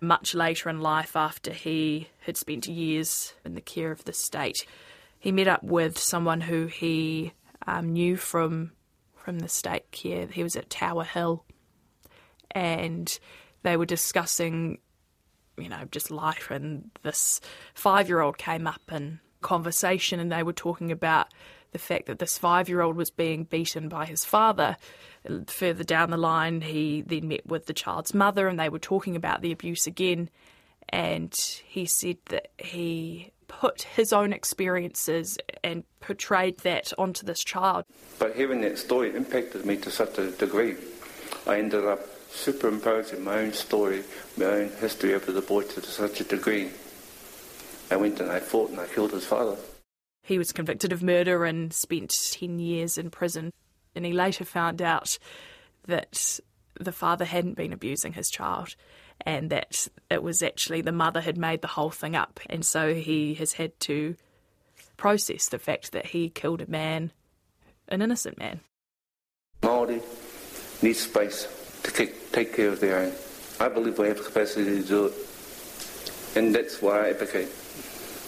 Much 0.00 0.34
later 0.34 0.68
in 0.68 0.80
life, 0.80 1.16
after 1.16 1.52
he 1.52 2.08
had 2.20 2.36
spent 2.36 2.66
years 2.66 3.34
in 3.44 3.54
the 3.54 3.60
care 3.60 3.90
of 3.90 4.04
the 4.04 4.12
state, 4.12 4.66
he 5.18 5.32
met 5.32 5.48
up 5.48 5.62
with 5.62 5.98
someone 5.98 6.42
who 6.42 6.66
he 6.66 7.32
um, 7.66 7.92
knew 7.92 8.16
from 8.16 8.72
from 9.16 9.38
the 9.40 9.48
state 9.48 9.90
care. 9.90 10.26
He 10.26 10.42
was 10.42 10.54
at 10.54 10.70
Tower 10.70 11.04
Hill, 11.04 11.44
and 12.56 13.18
they 13.62 13.76
were 13.76 13.86
discussing, 13.86 14.78
you 15.58 15.68
know, 15.68 15.84
just 15.90 16.10
life. 16.10 16.50
And 16.50 16.90
this 17.02 17.40
five-year-old 17.74 18.38
came 18.38 18.66
up 18.66 18.90
in 18.90 19.20
conversation, 19.42 20.18
and 20.18 20.32
they 20.32 20.42
were 20.42 20.52
talking 20.52 20.90
about 20.90 21.28
the 21.72 21.78
fact 21.78 22.06
that 22.06 22.18
this 22.18 22.38
five-year-old 22.38 22.96
was 22.96 23.10
being 23.10 23.44
beaten 23.44 23.88
by 23.88 24.06
his 24.06 24.24
father 24.24 24.76
Further 25.48 25.84
down 25.84 26.10
the 26.10 26.16
line, 26.16 26.60
he 26.60 27.02
then 27.02 27.28
met 27.28 27.46
with 27.46 27.66
the 27.66 27.72
child's 27.72 28.14
mother 28.14 28.48
and 28.48 28.58
they 28.58 28.68
were 28.68 28.78
talking 28.78 29.16
about 29.16 29.42
the 29.42 29.52
abuse 29.52 29.86
again. 29.86 30.30
And 30.88 31.34
he 31.64 31.84
said 31.86 32.18
that 32.26 32.48
he 32.58 33.32
put 33.48 33.82
his 33.82 34.12
own 34.12 34.32
experiences 34.32 35.36
and 35.64 35.84
portrayed 36.00 36.58
that 36.58 36.92
onto 36.96 37.26
this 37.26 37.42
child. 37.42 37.84
But 38.18 38.36
hearing 38.36 38.60
that 38.60 38.78
story 38.78 39.14
impacted 39.16 39.66
me 39.66 39.76
to 39.78 39.90
such 39.90 40.18
a 40.18 40.30
degree. 40.30 40.76
I 41.46 41.58
ended 41.58 41.84
up 41.84 42.00
superimposing 42.36 43.24
my 43.24 43.38
own 43.38 43.52
story, 43.52 44.04
my 44.36 44.44
own 44.44 44.68
history 44.80 45.14
over 45.14 45.32
the 45.32 45.40
boy 45.40 45.62
to 45.62 45.82
such 45.82 46.20
a 46.20 46.24
degree. 46.24 46.70
I 47.90 47.96
went 47.96 48.20
and 48.20 48.30
I 48.30 48.40
fought 48.40 48.70
and 48.70 48.80
I 48.80 48.86
killed 48.86 49.12
his 49.12 49.24
father. 49.24 49.56
He 50.22 50.38
was 50.38 50.52
convicted 50.52 50.92
of 50.92 51.02
murder 51.02 51.44
and 51.44 51.72
spent 51.72 52.12
10 52.32 52.58
years 52.58 52.98
in 52.98 53.10
prison. 53.10 53.52
And 53.94 54.04
he 54.04 54.12
later 54.12 54.44
found 54.44 54.82
out 54.82 55.18
that 55.86 56.40
the 56.78 56.92
father 56.92 57.24
hadn't 57.24 57.56
been 57.56 57.72
abusing 57.72 58.12
his 58.12 58.28
child 58.28 58.74
and 59.22 59.50
that 59.50 59.88
it 60.10 60.22
was 60.22 60.42
actually 60.42 60.82
the 60.82 60.92
mother 60.92 61.20
had 61.20 61.38
made 61.38 61.62
the 61.62 61.68
whole 61.68 61.90
thing 61.90 62.14
up. 62.14 62.40
And 62.50 62.66
so 62.66 62.92
he 62.92 63.34
has 63.34 63.54
had 63.54 63.78
to 63.80 64.16
process 64.96 65.48
the 65.48 65.58
fact 65.58 65.92
that 65.92 66.06
he 66.06 66.28
killed 66.28 66.60
a 66.60 66.70
man, 66.70 67.12
an 67.88 68.02
innocent 68.02 68.38
man. 68.38 68.60
Māori 69.62 70.02
need 70.82 70.94
space 70.94 71.48
to 71.86 72.06
take 72.32 72.54
care 72.54 72.68
of 72.68 72.80
their 72.80 72.98
own. 72.98 73.12
I 73.58 73.68
believe 73.68 73.98
we 73.98 74.08
have 74.08 74.18
the 74.18 74.24
capacity 74.24 74.64
to 74.64 74.82
do 74.82 75.06
it. 75.06 75.14
And 76.36 76.54
that's 76.54 76.82
why 76.82 77.06
I 77.06 77.10
advocate 77.10 77.48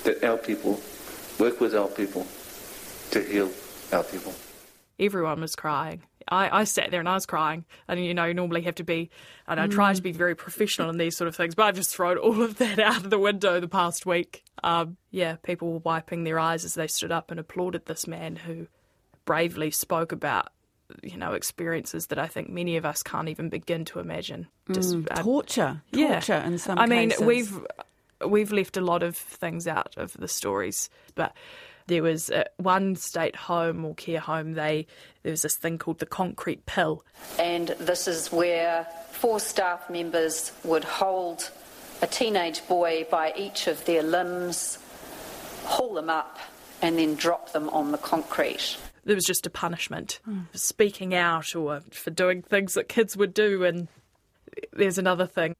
that 0.04 0.24
our 0.24 0.38
people 0.38 0.80
work 1.38 1.60
with 1.60 1.74
our 1.74 1.88
people 1.88 2.26
to 3.10 3.22
heal 3.22 3.50
our 3.92 4.04
people. 4.04 4.34
Everyone 4.98 5.40
was 5.40 5.54
crying. 5.54 6.02
I, 6.30 6.60
I 6.60 6.64
sat 6.64 6.90
there 6.90 7.00
and 7.00 7.08
I 7.08 7.14
was 7.14 7.26
crying. 7.26 7.64
And, 7.86 8.04
you 8.04 8.14
know, 8.14 8.24
you 8.24 8.34
normally 8.34 8.62
have 8.62 8.76
to 8.76 8.84
be, 8.84 9.10
and 9.46 9.58
I 9.60 9.66
try 9.66 9.92
to 9.92 10.02
be 10.02 10.12
very 10.12 10.34
professional 10.34 10.90
in 10.90 10.98
these 10.98 11.16
sort 11.16 11.28
of 11.28 11.36
things, 11.36 11.54
but 11.54 11.64
I've 11.64 11.74
just 11.74 11.94
thrown 11.94 12.18
all 12.18 12.42
of 12.42 12.58
that 12.58 12.78
out 12.78 13.04
of 13.04 13.10
the 13.10 13.18
window 13.18 13.60
the 13.60 13.68
past 13.68 14.06
week. 14.06 14.44
Um, 14.62 14.96
yeah, 15.10 15.36
people 15.36 15.72
were 15.72 15.78
wiping 15.78 16.24
their 16.24 16.38
eyes 16.38 16.64
as 16.64 16.74
they 16.74 16.86
stood 16.86 17.12
up 17.12 17.30
and 17.30 17.40
applauded 17.40 17.86
this 17.86 18.06
man 18.06 18.36
who 18.36 18.66
bravely 19.24 19.70
spoke 19.70 20.12
about 20.12 20.48
you 21.02 21.16
know 21.16 21.32
experiences 21.32 22.06
that 22.06 22.18
I 22.18 22.26
think 22.26 22.48
many 22.48 22.76
of 22.76 22.84
us 22.84 23.02
can't 23.02 23.28
even 23.28 23.48
begin 23.48 23.84
to 23.86 24.00
imagine. 24.00 24.46
Just 24.72 24.94
mm, 24.94 25.06
uh, 25.10 25.22
torture, 25.22 25.82
torture 25.92 26.32
yeah. 26.32 26.46
in 26.46 26.58
some. 26.58 26.78
I 26.78 26.86
cases. 26.86 27.20
mean, 27.20 27.26
we've 27.26 27.66
we've 28.26 28.52
left 28.52 28.76
a 28.76 28.80
lot 28.80 29.02
of 29.02 29.16
things 29.16 29.66
out 29.66 29.94
of 29.96 30.14
the 30.14 30.28
stories, 30.28 30.90
but 31.14 31.34
there 31.86 32.02
was 32.02 32.30
uh, 32.30 32.44
one 32.56 32.96
state 32.96 33.36
home 33.36 33.84
or 33.84 33.94
care 33.94 34.20
home. 34.20 34.54
They 34.54 34.86
there 35.22 35.32
was 35.32 35.42
this 35.42 35.56
thing 35.56 35.78
called 35.78 35.98
the 35.98 36.06
concrete 36.06 36.66
pill, 36.66 37.04
and 37.38 37.68
this 37.78 38.08
is 38.08 38.32
where 38.32 38.86
four 39.12 39.40
staff 39.40 39.90
members 39.90 40.52
would 40.64 40.84
hold 40.84 41.50
a 42.00 42.06
teenage 42.06 42.66
boy 42.68 43.06
by 43.10 43.32
each 43.36 43.66
of 43.66 43.84
their 43.84 44.02
limbs, 44.02 44.78
haul 45.64 45.94
them 45.94 46.08
up, 46.08 46.38
and 46.80 46.98
then 46.98 47.14
drop 47.14 47.52
them 47.52 47.68
on 47.70 47.90
the 47.90 47.98
concrete 47.98 48.76
there 49.08 49.16
was 49.16 49.24
just 49.24 49.46
a 49.46 49.50
punishment 49.50 50.20
mm. 50.28 50.46
for 50.52 50.58
speaking 50.58 51.14
out 51.14 51.56
or 51.56 51.80
for 51.90 52.10
doing 52.10 52.42
things 52.42 52.74
that 52.74 52.90
kids 52.90 53.16
would 53.16 53.32
do. 53.32 53.64
And 53.64 53.88
there's 54.74 54.98
another 54.98 55.26
thing 55.26 55.56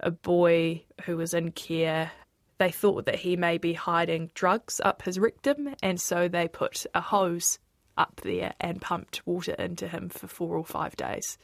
a 0.00 0.10
boy 0.10 0.82
who 1.04 1.18
was 1.18 1.34
in 1.34 1.52
care, 1.52 2.10
they 2.56 2.70
thought 2.70 3.04
that 3.04 3.16
he 3.16 3.36
may 3.36 3.58
be 3.58 3.74
hiding 3.74 4.30
drugs 4.32 4.80
up 4.82 5.02
his 5.02 5.18
rectum, 5.18 5.74
and 5.82 6.00
so 6.00 6.26
they 6.26 6.48
put 6.48 6.86
a 6.94 7.02
hose 7.02 7.58
up 7.98 8.22
there 8.24 8.54
and 8.58 8.80
pumped 8.80 9.26
water 9.26 9.52
into 9.52 9.86
him 9.86 10.08
for 10.08 10.26
four 10.26 10.56
or 10.56 10.64
five 10.64 10.96
days. 10.96 11.36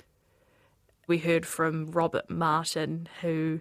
We 1.06 1.18
heard 1.18 1.44
from 1.44 1.90
Robert 1.90 2.30
Martin, 2.30 3.10
who 3.20 3.60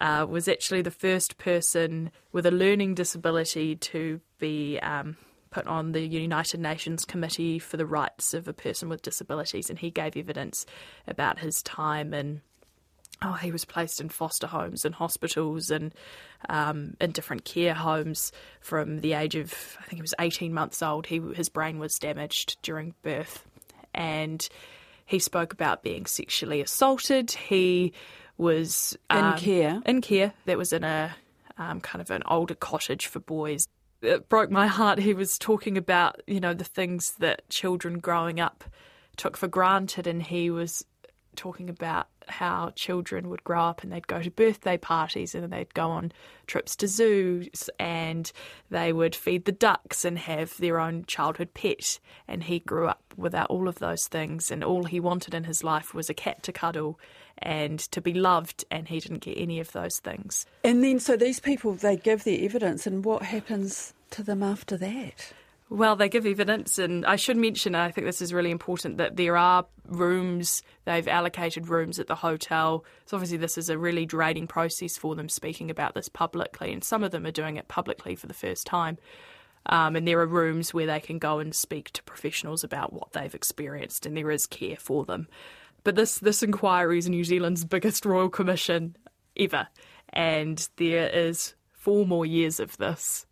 uh, 0.00 0.24
was 0.28 0.46
actually 0.46 0.82
the 0.82 0.92
first 0.92 1.36
person 1.36 2.12
with 2.30 2.46
a 2.46 2.52
learning 2.52 2.94
disability 2.94 3.74
to 3.74 4.20
be 4.38 4.78
um, 4.78 5.16
put 5.50 5.66
on 5.66 5.92
the 5.92 6.06
United 6.06 6.60
Nations 6.60 7.04
Committee 7.04 7.58
for 7.58 7.76
the 7.76 7.86
Rights 7.86 8.34
of 8.34 8.48
a 8.48 8.52
Person 8.52 8.88
with 8.88 9.02
Disabilities, 9.02 9.70
and 9.70 9.78
he 9.78 9.90
gave 9.90 10.16
evidence 10.16 10.66
about 11.06 11.38
his 11.38 11.62
time 11.62 12.12
and 12.12 12.40
oh, 13.22 13.32
he 13.32 13.50
was 13.50 13.64
placed 13.64 14.00
in 14.00 14.08
foster 14.08 14.46
homes 14.46 14.84
and 14.84 14.94
hospitals 14.94 15.70
and 15.70 15.94
um, 16.48 16.94
in 17.00 17.10
different 17.10 17.44
care 17.44 17.74
homes 17.74 18.32
from 18.60 19.00
the 19.00 19.14
age 19.14 19.34
of 19.34 19.76
I 19.80 19.82
think 19.84 19.94
he 19.94 20.02
was 20.02 20.14
18 20.18 20.52
months 20.52 20.82
old. 20.82 21.06
He 21.06 21.20
his 21.34 21.48
brain 21.48 21.78
was 21.78 21.98
damaged 21.98 22.58
during 22.62 22.94
birth, 23.02 23.44
and 23.94 24.46
he 25.06 25.18
spoke 25.18 25.52
about 25.52 25.82
being 25.82 26.06
sexually 26.06 26.60
assaulted. 26.60 27.30
He 27.32 27.92
was 28.36 28.96
um, 29.10 29.32
in 29.32 29.38
care. 29.38 29.82
In 29.86 30.00
care. 30.00 30.32
That 30.46 30.58
was 30.58 30.72
in 30.72 30.84
a 30.84 31.14
um, 31.56 31.80
kind 31.80 32.00
of 32.00 32.10
an 32.10 32.22
older 32.26 32.54
cottage 32.54 33.06
for 33.06 33.18
boys 33.18 33.66
it 34.02 34.28
broke 34.28 34.50
my 34.50 34.66
heart. 34.66 34.98
He 34.98 35.14
was 35.14 35.38
talking 35.38 35.76
about, 35.76 36.20
you 36.26 36.40
know, 36.40 36.54
the 36.54 36.64
things 36.64 37.12
that 37.18 37.48
children 37.48 37.98
growing 37.98 38.40
up 38.40 38.64
took 39.16 39.36
for 39.36 39.48
granted, 39.48 40.06
and 40.06 40.22
he 40.22 40.50
was 40.50 40.84
talking 41.36 41.70
about 41.70 42.08
how 42.26 42.70
children 42.74 43.28
would 43.28 43.44
grow 43.44 43.62
up 43.62 43.82
and 43.82 43.92
they'd 43.92 44.06
go 44.06 44.20
to 44.20 44.30
birthday 44.30 44.76
parties 44.76 45.34
and 45.34 45.50
they'd 45.52 45.72
go 45.72 45.88
on 45.88 46.12
trips 46.46 46.76
to 46.76 46.86
zoos 46.86 47.70
and 47.78 48.32
they 48.70 48.92
would 48.92 49.14
feed 49.14 49.44
the 49.44 49.52
ducks 49.52 50.04
and 50.04 50.18
have 50.18 50.54
their 50.58 50.78
own 50.78 51.04
childhood 51.06 51.54
pet. 51.54 52.00
And 52.26 52.42
he 52.44 52.58
grew 52.58 52.88
up 52.88 53.14
without 53.16 53.48
all 53.48 53.68
of 53.68 53.78
those 53.78 54.06
things, 54.06 54.50
and 54.50 54.62
all 54.62 54.84
he 54.84 55.00
wanted 55.00 55.34
in 55.34 55.44
his 55.44 55.64
life 55.64 55.94
was 55.94 56.10
a 56.10 56.14
cat 56.14 56.42
to 56.44 56.52
cuddle 56.52 56.98
and 57.38 57.78
to 57.78 58.00
be 58.00 58.14
loved, 58.14 58.64
and 58.70 58.88
he 58.88 59.00
didn't 59.00 59.20
get 59.20 59.38
any 59.38 59.60
of 59.60 59.72
those 59.72 59.98
things. 59.98 60.46
And 60.64 60.82
then, 60.82 61.00
so 61.00 61.16
these 61.16 61.40
people, 61.40 61.72
they 61.74 61.96
give 61.96 62.24
their 62.24 62.40
evidence, 62.40 62.86
and 62.86 63.04
what 63.04 63.22
happens 63.22 63.94
to 64.10 64.22
them 64.22 64.42
after 64.42 64.76
that? 64.76 65.32
Well, 65.70 65.96
they 65.96 66.08
give 66.08 66.24
evidence, 66.24 66.78
and 66.78 67.04
I 67.04 67.16
should 67.16 67.36
mention, 67.36 67.74
I 67.74 67.90
think 67.90 68.06
this 68.06 68.22
is 68.22 68.32
really 68.32 68.50
important, 68.50 68.96
that 68.96 69.16
there 69.16 69.36
are 69.36 69.66
rooms, 69.86 70.62
they've 70.86 71.06
allocated 71.06 71.68
rooms 71.68 71.98
at 71.98 72.06
the 72.06 72.14
hotel. 72.14 72.84
So, 73.04 73.16
obviously, 73.18 73.36
this 73.36 73.58
is 73.58 73.68
a 73.68 73.76
really 73.76 74.06
draining 74.06 74.46
process 74.46 74.96
for 74.96 75.14
them 75.14 75.28
speaking 75.28 75.70
about 75.70 75.94
this 75.94 76.08
publicly, 76.08 76.72
and 76.72 76.82
some 76.82 77.04
of 77.04 77.10
them 77.10 77.26
are 77.26 77.30
doing 77.30 77.56
it 77.56 77.68
publicly 77.68 78.14
for 78.14 78.26
the 78.26 78.34
first 78.34 78.66
time. 78.66 78.96
Um, 79.66 79.96
and 79.96 80.08
there 80.08 80.20
are 80.20 80.26
rooms 80.26 80.72
where 80.72 80.86
they 80.86 81.00
can 81.00 81.18
go 81.18 81.38
and 81.38 81.54
speak 81.54 81.90
to 81.92 82.02
professionals 82.02 82.64
about 82.64 82.94
what 82.94 83.12
they've 83.12 83.34
experienced, 83.34 84.06
and 84.06 84.16
there 84.16 84.30
is 84.30 84.46
care 84.46 84.76
for 84.76 85.04
them. 85.04 85.28
But 85.84 85.96
this 85.96 86.18
this 86.18 86.42
inquiry 86.42 86.98
is 86.98 87.08
New 87.08 87.24
Zealand's 87.24 87.64
biggest 87.64 88.04
royal 88.04 88.28
commission 88.28 88.96
ever, 89.38 89.68
and 90.10 90.68
there 90.76 91.08
is 91.08 91.54
four 91.72 92.04
more 92.06 92.26
years 92.26 92.60
of 92.60 92.76
this 92.76 93.26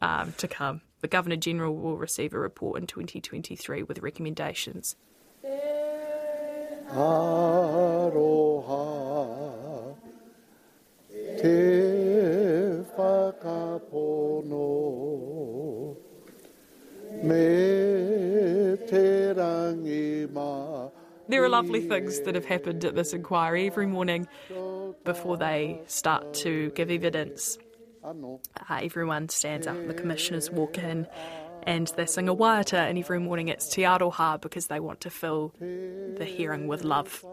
um, 0.00 0.34
to 0.38 0.48
come. 0.48 0.82
The 1.00 1.08
Governor 1.08 1.36
General 1.36 1.74
will 1.74 1.96
receive 1.96 2.34
a 2.34 2.38
report 2.38 2.80
in 2.80 2.86
2023 2.86 3.82
with 3.84 4.00
recommendations. 4.00 4.96
Aroha 6.90 8.36
te 11.40 12.84
whakapono 12.96 14.66
me 17.22 17.65
there 21.28 21.42
are 21.42 21.48
lovely 21.48 21.80
things 21.80 22.20
that 22.20 22.34
have 22.34 22.44
happened 22.44 22.84
at 22.84 22.94
this 22.94 23.12
inquiry 23.12 23.66
every 23.66 23.86
morning 23.86 24.28
before 25.04 25.36
they 25.36 25.80
start 25.86 26.34
to 26.34 26.70
give 26.70 26.90
evidence. 26.90 27.58
Uh, 28.04 28.80
everyone 28.82 29.28
stands 29.28 29.66
up 29.66 29.76
and 29.76 29.90
the 29.90 29.94
commissioners 29.94 30.50
walk 30.50 30.78
in 30.78 31.06
and 31.64 31.88
they 31.96 32.06
sing 32.06 32.28
a 32.28 32.34
waiata 32.34 32.88
and 32.88 32.98
every 32.98 33.18
morning 33.18 33.48
it's 33.48 33.68
Te 33.68 33.82
Aroha 33.82 34.40
because 34.40 34.68
they 34.68 34.78
want 34.78 35.00
to 35.00 35.10
fill 35.10 35.52
the 35.58 36.24
hearing 36.24 36.68
with 36.68 36.84
love. 36.84 37.24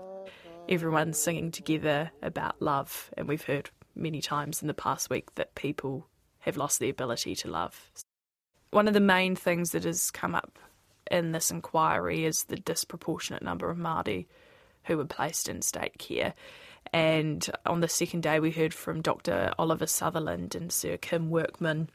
Everyone's 0.67 1.19
singing 1.19 1.51
together 1.51 2.11
about 2.21 2.61
love 2.61 3.11
and 3.15 3.27
we've 3.27 3.43
heard 3.43 3.69
many 3.95 4.21
times 4.21 4.61
in 4.61 4.67
the 4.67 4.73
past 4.73 5.09
week 5.09 5.35
that 5.35 5.53
people 5.53 6.07
have 6.39 6.57
lost 6.57 6.79
the 6.79 6.89
ability 6.89 7.35
to 7.35 7.49
love. 7.49 7.91
One 8.71 8.87
of 8.87 8.95
the 8.95 8.99
main 8.99 9.35
things 9.35 9.71
that 9.71 9.83
has 9.83 10.09
come 10.09 10.33
up 10.33 10.57
in 11.09 11.31
this 11.31 11.51
inquiry 11.51 12.25
is 12.25 12.45
the 12.45 12.55
disproportionate 12.55 13.43
number 13.43 13.69
of 13.69 13.77
Māori 13.77 14.25
who 14.83 14.97
were 14.97 15.05
placed 15.05 15.49
in 15.49 15.61
state 15.61 15.97
care. 15.97 16.33
And 16.91 17.49
on 17.65 17.79
the 17.79 17.87
second 17.87 18.23
day, 18.23 18.39
we 18.39 18.51
heard 18.51 18.73
from 18.73 19.01
Dr. 19.01 19.53
Oliver 19.57 19.87
Sutherland 19.87 20.55
and 20.55 20.71
Sir 20.71 20.97
Kim 20.97 21.29
Workman, 21.29 21.89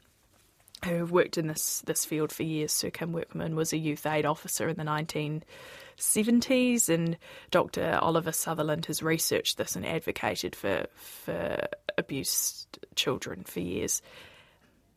who 0.85 0.95
have 0.95 1.11
worked 1.11 1.37
in 1.37 1.47
this, 1.47 1.81
this 1.81 2.05
field 2.05 2.31
for 2.31 2.43
years. 2.43 2.71
Sir 2.71 2.89
Kim 2.89 3.13
Workman 3.13 3.55
was 3.55 3.71
a 3.71 3.77
youth 3.77 4.05
aid 4.05 4.25
officer 4.25 4.67
in 4.67 4.77
the 4.77 4.83
1970s, 4.83 6.89
and 6.89 7.17
Dr. 7.51 7.99
Oliver 8.01 8.31
Sutherland 8.31 8.87
has 8.87 9.03
researched 9.03 9.57
this 9.57 9.75
and 9.75 9.85
advocated 9.85 10.55
for, 10.55 10.87
for 10.95 11.67
abused 11.97 12.79
children 12.95 13.43
for 13.43 13.59
years. 13.59 14.01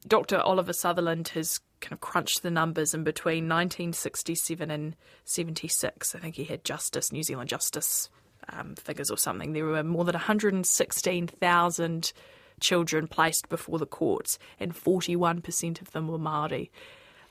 Dr. 0.07 0.39
Oliver 0.39 0.73
Sutherland 0.73 1.29
has 1.29 1.61
kind 1.83 1.93
of 1.93 2.01
crunched 2.01 2.43
the 2.43 2.51
numbers 2.51 2.95
in 2.95 3.05
between 3.05 3.45
1967 3.45 4.71
and 4.71 4.97
76. 5.25 6.15
I 6.15 6.19
think 6.19 6.37
he 6.37 6.45
had 6.45 6.65
Justice, 6.65 7.13
New 7.13 7.23
Zealand 7.23 7.51
Justice 7.51 8.09
um, 8.49 8.75
figures 8.77 9.11
or 9.11 9.19
something. 9.19 9.53
There 9.53 9.67
were 9.67 9.83
more 9.83 10.05
than 10.05 10.15
116,000 10.15 12.13
children 12.61 13.07
placed 13.09 13.49
before 13.49 13.79
the 13.79 13.87
courts, 13.87 14.39
and 14.59 14.75
41% 14.75 15.83
of 15.83 15.91
them 15.93 16.09
were 16.09 16.19
Māori. 16.19 16.71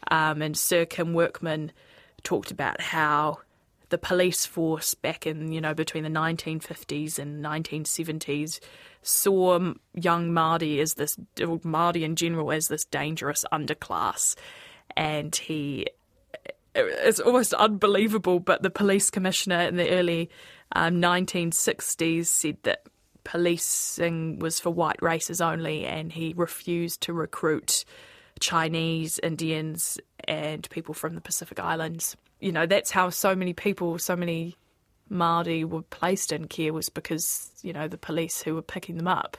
Um, 0.10 0.42
and 0.42 0.58
Sir 0.58 0.86
Kim 0.86 1.14
Workman 1.14 1.72
talked 2.24 2.52
about 2.52 2.82
how 2.82 3.40
the 3.92 3.98
police 3.98 4.46
force 4.46 4.94
back 4.96 5.28
in, 5.28 5.52
you 5.52 5.62
know, 5.62 5.74
between 5.74 6.04
the 6.04 6.10
1950s 6.10 7.20
and 7.20 7.44
1970s 7.44 8.60
saw 9.04 9.60
young 9.94 10.32
Māori 10.32 10.80
as 10.80 10.96
this, 10.96 11.18
Māori 11.38 12.02
in 12.02 12.16
general, 12.16 12.52
as 12.52 12.68
this 12.68 12.86
dangerous 12.86 13.46
underclass. 13.52 14.36
And 14.96 15.36
he, 15.36 15.88
it's 16.74 17.20
almost 17.20 17.54
unbelievable, 17.54 18.40
but 18.40 18.64
the 18.64 18.70
police 18.70 19.10
commissioner 19.10 19.62
in 19.62 19.76
the 19.76 19.90
early 19.90 20.30
um, 20.74 21.02
1960s 21.02 22.28
said 22.28 22.58
that 22.64 22.84
policing 23.26 24.40
was 24.40 24.60
for 24.60 24.70
white 24.70 25.02
races 25.02 25.42
only, 25.42 25.86
and 25.86 26.14
he 26.14 26.34
refused 26.36 27.02
to 27.02 27.14
recruit 27.14 27.84
Chinese, 28.40 29.20
Indians, 29.22 30.00
and 30.28 30.68
people 30.70 30.94
from 30.94 31.14
the 31.14 31.22
Pacific 31.22 31.60
Islands. 31.60 32.16
You 32.42 32.52
know, 32.52 32.66
that's 32.66 32.92
how 32.92 33.10
so 33.10 33.36
many 33.36 33.54
people, 33.54 33.98
so 33.98 34.16
many 34.16 34.58
Māori 35.10 35.64
were 35.64 35.84
placed 35.84 36.34
in 36.34 36.48
care 36.48 36.74
was 36.74 36.90
because, 36.90 37.52
you 37.62 37.72
know, 37.72 37.88
the 37.88 37.98
police 37.98 38.42
who 38.42 38.56
were 38.56 38.62
picking 38.62 38.98
them 38.98 39.08
up 39.08 39.38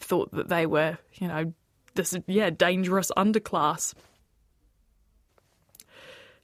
thought 0.00 0.32
that 0.32 0.48
they 0.48 0.66
were, 0.66 0.98
you 1.14 1.28
know, 1.28 1.52
this, 1.94 2.16
yeah, 2.26 2.50
dangerous 2.50 3.10
underclass 3.16 3.94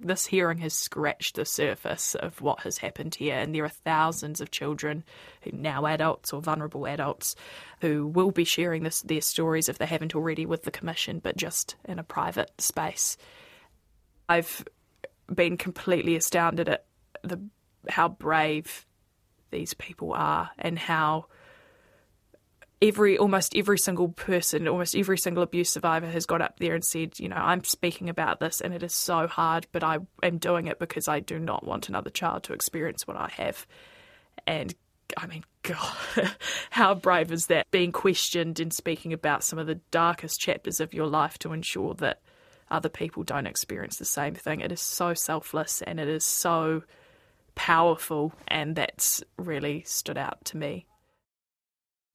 this 0.00 0.26
hearing 0.26 0.58
has 0.58 0.74
scratched 0.74 1.36
the 1.36 1.44
surface 1.44 2.14
of 2.14 2.40
what 2.40 2.60
has 2.60 2.78
happened 2.78 3.14
here, 3.14 3.36
and 3.36 3.54
there 3.54 3.64
are 3.64 3.68
thousands 3.68 4.40
of 4.40 4.50
children, 4.50 5.04
who 5.42 5.52
now 5.52 5.86
adults 5.86 6.32
or 6.32 6.40
vulnerable 6.40 6.86
adults, 6.86 7.34
who 7.80 8.06
will 8.06 8.30
be 8.30 8.44
sharing 8.44 8.82
this, 8.82 9.02
their 9.02 9.20
stories 9.20 9.68
if 9.68 9.78
they 9.78 9.86
haven't 9.86 10.14
already 10.14 10.46
with 10.46 10.62
the 10.64 10.70
Commission, 10.70 11.20
but 11.20 11.36
just 11.36 11.76
in 11.84 11.98
a 11.98 12.04
private 12.04 12.50
space. 12.60 13.16
I've 14.28 14.64
been 15.32 15.56
completely 15.56 16.16
astounded 16.16 16.68
at 16.68 16.86
the 17.22 17.40
how 17.88 18.08
brave 18.08 18.86
these 19.50 19.74
people 19.74 20.12
are 20.12 20.50
and 20.58 20.78
how 20.78 21.26
every 22.82 23.16
almost 23.16 23.56
every 23.56 23.78
single 23.78 24.08
person, 24.08 24.68
almost 24.68 24.96
every 24.96 25.18
single 25.18 25.42
abuse 25.42 25.70
survivor 25.70 26.06
has 26.06 26.26
got 26.26 26.42
up 26.42 26.58
there 26.58 26.74
and 26.74 26.84
said, 26.84 27.18
you 27.18 27.28
know, 27.28 27.36
I'm 27.36 27.64
speaking 27.64 28.08
about 28.08 28.40
this 28.40 28.60
and 28.60 28.74
it 28.74 28.82
is 28.82 28.94
so 28.94 29.26
hard, 29.26 29.66
but 29.72 29.82
I 29.82 29.98
am 30.22 30.38
doing 30.38 30.66
it 30.66 30.78
because 30.78 31.08
I 31.08 31.20
do 31.20 31.38
not 31.38 31.64
want 31.64 31.88
another 31.88 32.10
child 32.10 32.42
to 32.44 32.52
experience 32.52 33.06
what 33.06 33.16
I 33.16 33.30
have. 33.36 33.66
And 34.46 34.74
I 35.16 35.26
mean, 35.26 35.44
God, 35.62 36.34
how 36.70 36.94
brave 36.94 37.32
is 37.32 37.46
that? 37.46 37.70
Being 37.70 37.92
questioned 37.92 38.60
and 38.60 38.72
speaking 38.72 39.12
about 39.12 39.44
some 39.44 39.58
of 39.58 39.66
the 39.66 39.80
darkest 39.90 40.40
chapters 40.40 40.80
of 40.80 40.92
your 40.92 41.06
life 41.06 41.38
to 41.38 41.52
ensure 41.52 41.94
that 41.94 42.20
other 42.74 42.88
people 42.88 43.22
don't 43.22 43.46
experience 43.46 43.96
the 43.96 44.04
same 44.04 44.34
thing. 44.34 44.60
It 44.60 44.72
is 44.72 44.80
so 44.80 45.14
selfless 45.14 45.80
and 45.80 46.00
it 46.00 46.08
is 46.08 46.24
so 46.24 46.82
powerful, 47.54 48.32
and 48.48 48.74
that's 48.74 49.22
really 49.38 49.84
stood 49.86 50.18
out 50.18 50.44
to 50.46 50.56
me. 50.56 50.86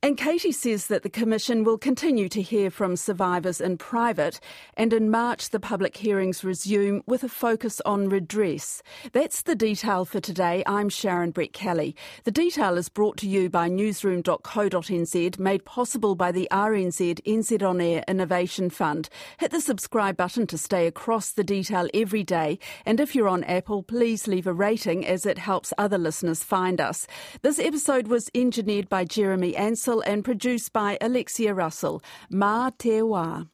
And 0.01 0.17
Katie 0.17 0.53
says 0.53 0.87
that 0.87 1.03
the 1.03 1.09
Commission 1.09 1.65
will 1.65 1.77
continue 1.77 2.29
to 2.29 2.41
hear 2.41 2.71
from 2.71 2.95
survivors 2.95 3.59
in 3.59 3.77
private, 3.77 4.39
and 4.77 4.93
in 4.93 5.11
March 5.11 5.49
the 5.49 5.59
public 5.59 5.97
hearings 5.97 6.41
resume 6.41 7.03
with 7.05 7.21
a 7.25 7.27
focus 7.27 7.81
on 7.85 8.07
redress. 8.07 8.81
That's 9.11 9.41
the 9.41 9.57
detail 9.57 10.05
for 10.05 10.21
today. 10.21 10.63
I'm 10.65 10.87
Sharon 10.87 11.33
Brettkelly. 11.33 11.95
The 12.23 12.31
detail 12.31 12.77
is 12.77 12.87
brought 12.87 13.17
to 13.17 13.27
you 13.27 13.49
by 13.49 13.67
newsroom.co.nz, 13.67 15.37
made 15.37 15.65
possible 15.65 16.15
by 16.15 16.31
the 16.31 16.47
RNZ 16.49 17.21
NZ 17.23 17.61
On 17.61 17.81
Air 17.81 18.05
Innovation 18.07 18.69
Fund. 18.69 19.09
Hit 19.37 19.51
the 19.51 19.59
subscribe 19.59 20.15
button 20.15 20.47
to 20.47 20.57
stay 20.57 20.87
across 20.87 21.31
the 21.31 21.43
detail 21.43 21.89
every 21.93 22.23
day, 22.23 22.57
and 22.85 23.01
if 23.01 23.13
you're 23.13 23.27
on 23.27 23.43
Apple, 23.43 23.83
please 23.83 24.29
leave 24.29 24.47
a 24.47 24.53
rating 24.53 25.05
as 25.05 25.25
it 25.25 25.37
helps 25.37 25.73
other 25.77 25.97
listeners 25.97 26.41
find 26.41 26.79
us. 26.79 27.05
This 27.41 27.59
episode 27.59 28.07
was 28.07 28.31
engineered 28.33 28.87
by 28.87 29.03
Jeremy 29.03 29.57
Ansell 29.89 30.03
and 30.05 30.23
produced 30.23 30.71
by 30.71 30.99
Alexia 31.01 31.51
Russell. 31.51 32.03
Ma 32.29 32.69
Te 32.77 33.01
Wā. 33.01 33.49